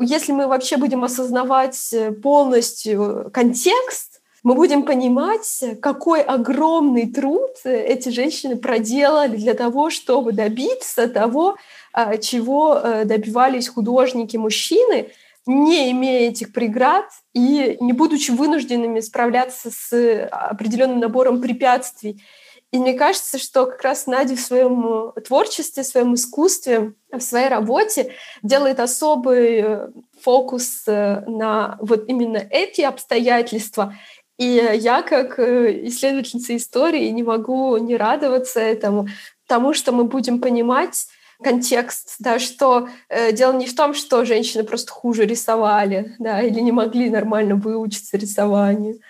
[0.00, 8.08] Если мы вообще будем осознавать э, полностью контекст, мы будем понимать, какой огромный труд эти
[8.08, 11.56] женщины проделали для того, чтобы добиться того,
[11.94, 15.10] э, чего добивались художники-мужчины—
[15.48, 22.22] не имея этих преград и не будучи вынужденными справляться с определенным набором препятствий.
[22.70, 27.48] И мне кажется, что как раз Надя в своем творчестве, в своем искусстве, в своей
[27.48, 29.88] работе делает особый э,
[30.20, 33.94] фокус э, на вот именно эти обстоятельства.
[34.36, 39.08] И я, как э, исследовательница истории, не могу не радоваться этому,
[39.46, 41.06] тому, что мы будем понимать,
[41.42, 46.60] контекст, да, что э, дело не в том, что женщины просто хуже рисовали, да, или
[46.60, 49.00] не могли нормально выучиться рисованию,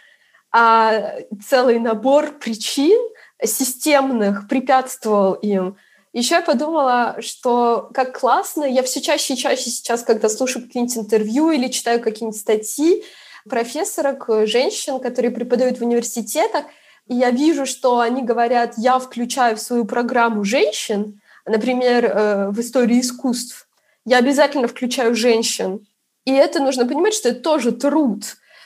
[0.52, 1.14] а
[1.46, 2.98] целый набор причин
[3.42, 5.76] системных препятствовал им.
[6.12, 10.96] Еще я подумала, что как классно, я все чаще и чаще сейчас, когда слушаю какие-нибудь
[10.96, 13.04] интервью или читаю какие-нибудь статьи
[13.48, 16.64] профессорок, женщин, которые преподают в университетах,
[17.06, 22.60] и я вижу, что они говорят, я включаю в свою программу женщин, например, э, в
[22.60, 23.68] истории искусств,
[24.04, 25.86] я обязательно включаю женщин.
[26.24, 28.24] И это нужно понимать, что это тоже труд.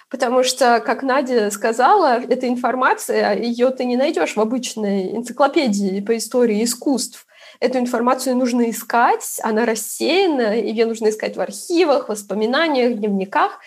[0.08, 6.16] Потому что, как Надя сказала, эта информация, ее ты не найдешь в обычной энциклопедии по
[6.16, 7.26] истории искусств.
[7.60, 13.60] Эту информацию нужно искать, она рассеяна, ее нужно искать в архивах, воспоминаниях, дневниках.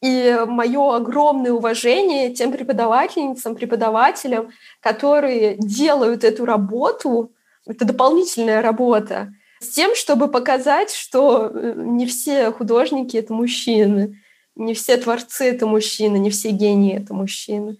[0.00, 7.32] И мое огромное уважение тем преподавательницам, преподавателям, которые делают эту работу
[7.66, 14.20] это дополнительная работа с тем, чтобы показать, что э, не все художники— это мужчины,
[14.56, 17.76] не все творцы— это мужчины, не все гении— это мужчины.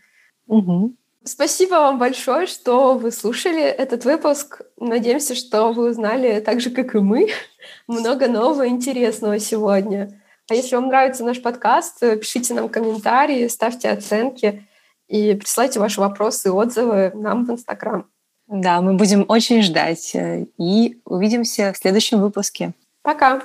[0.47, 0.95] Угу.
[1.25, 4.63] Спасибо вам большое, что вы слушали этот выпуск.
[4.79, 7.29] Надеемся, что вы узнали так же, как и мы,
[7.87, 10.23] много нового и интересного сегодня.
[10.51, 14.67] А если вам нравится наш подкаст, пишите нам комментарии, ставьте оценки
[15.09, 18.07] и присылайте ваши вопросы и отзывы нам в Инстаграм.
[18.51, 20.11] Да, мы будем очень ждать.
[20.15, 22.73] Э, и увидимся в следующем выпуске.
[23.03, 23.43] Пока!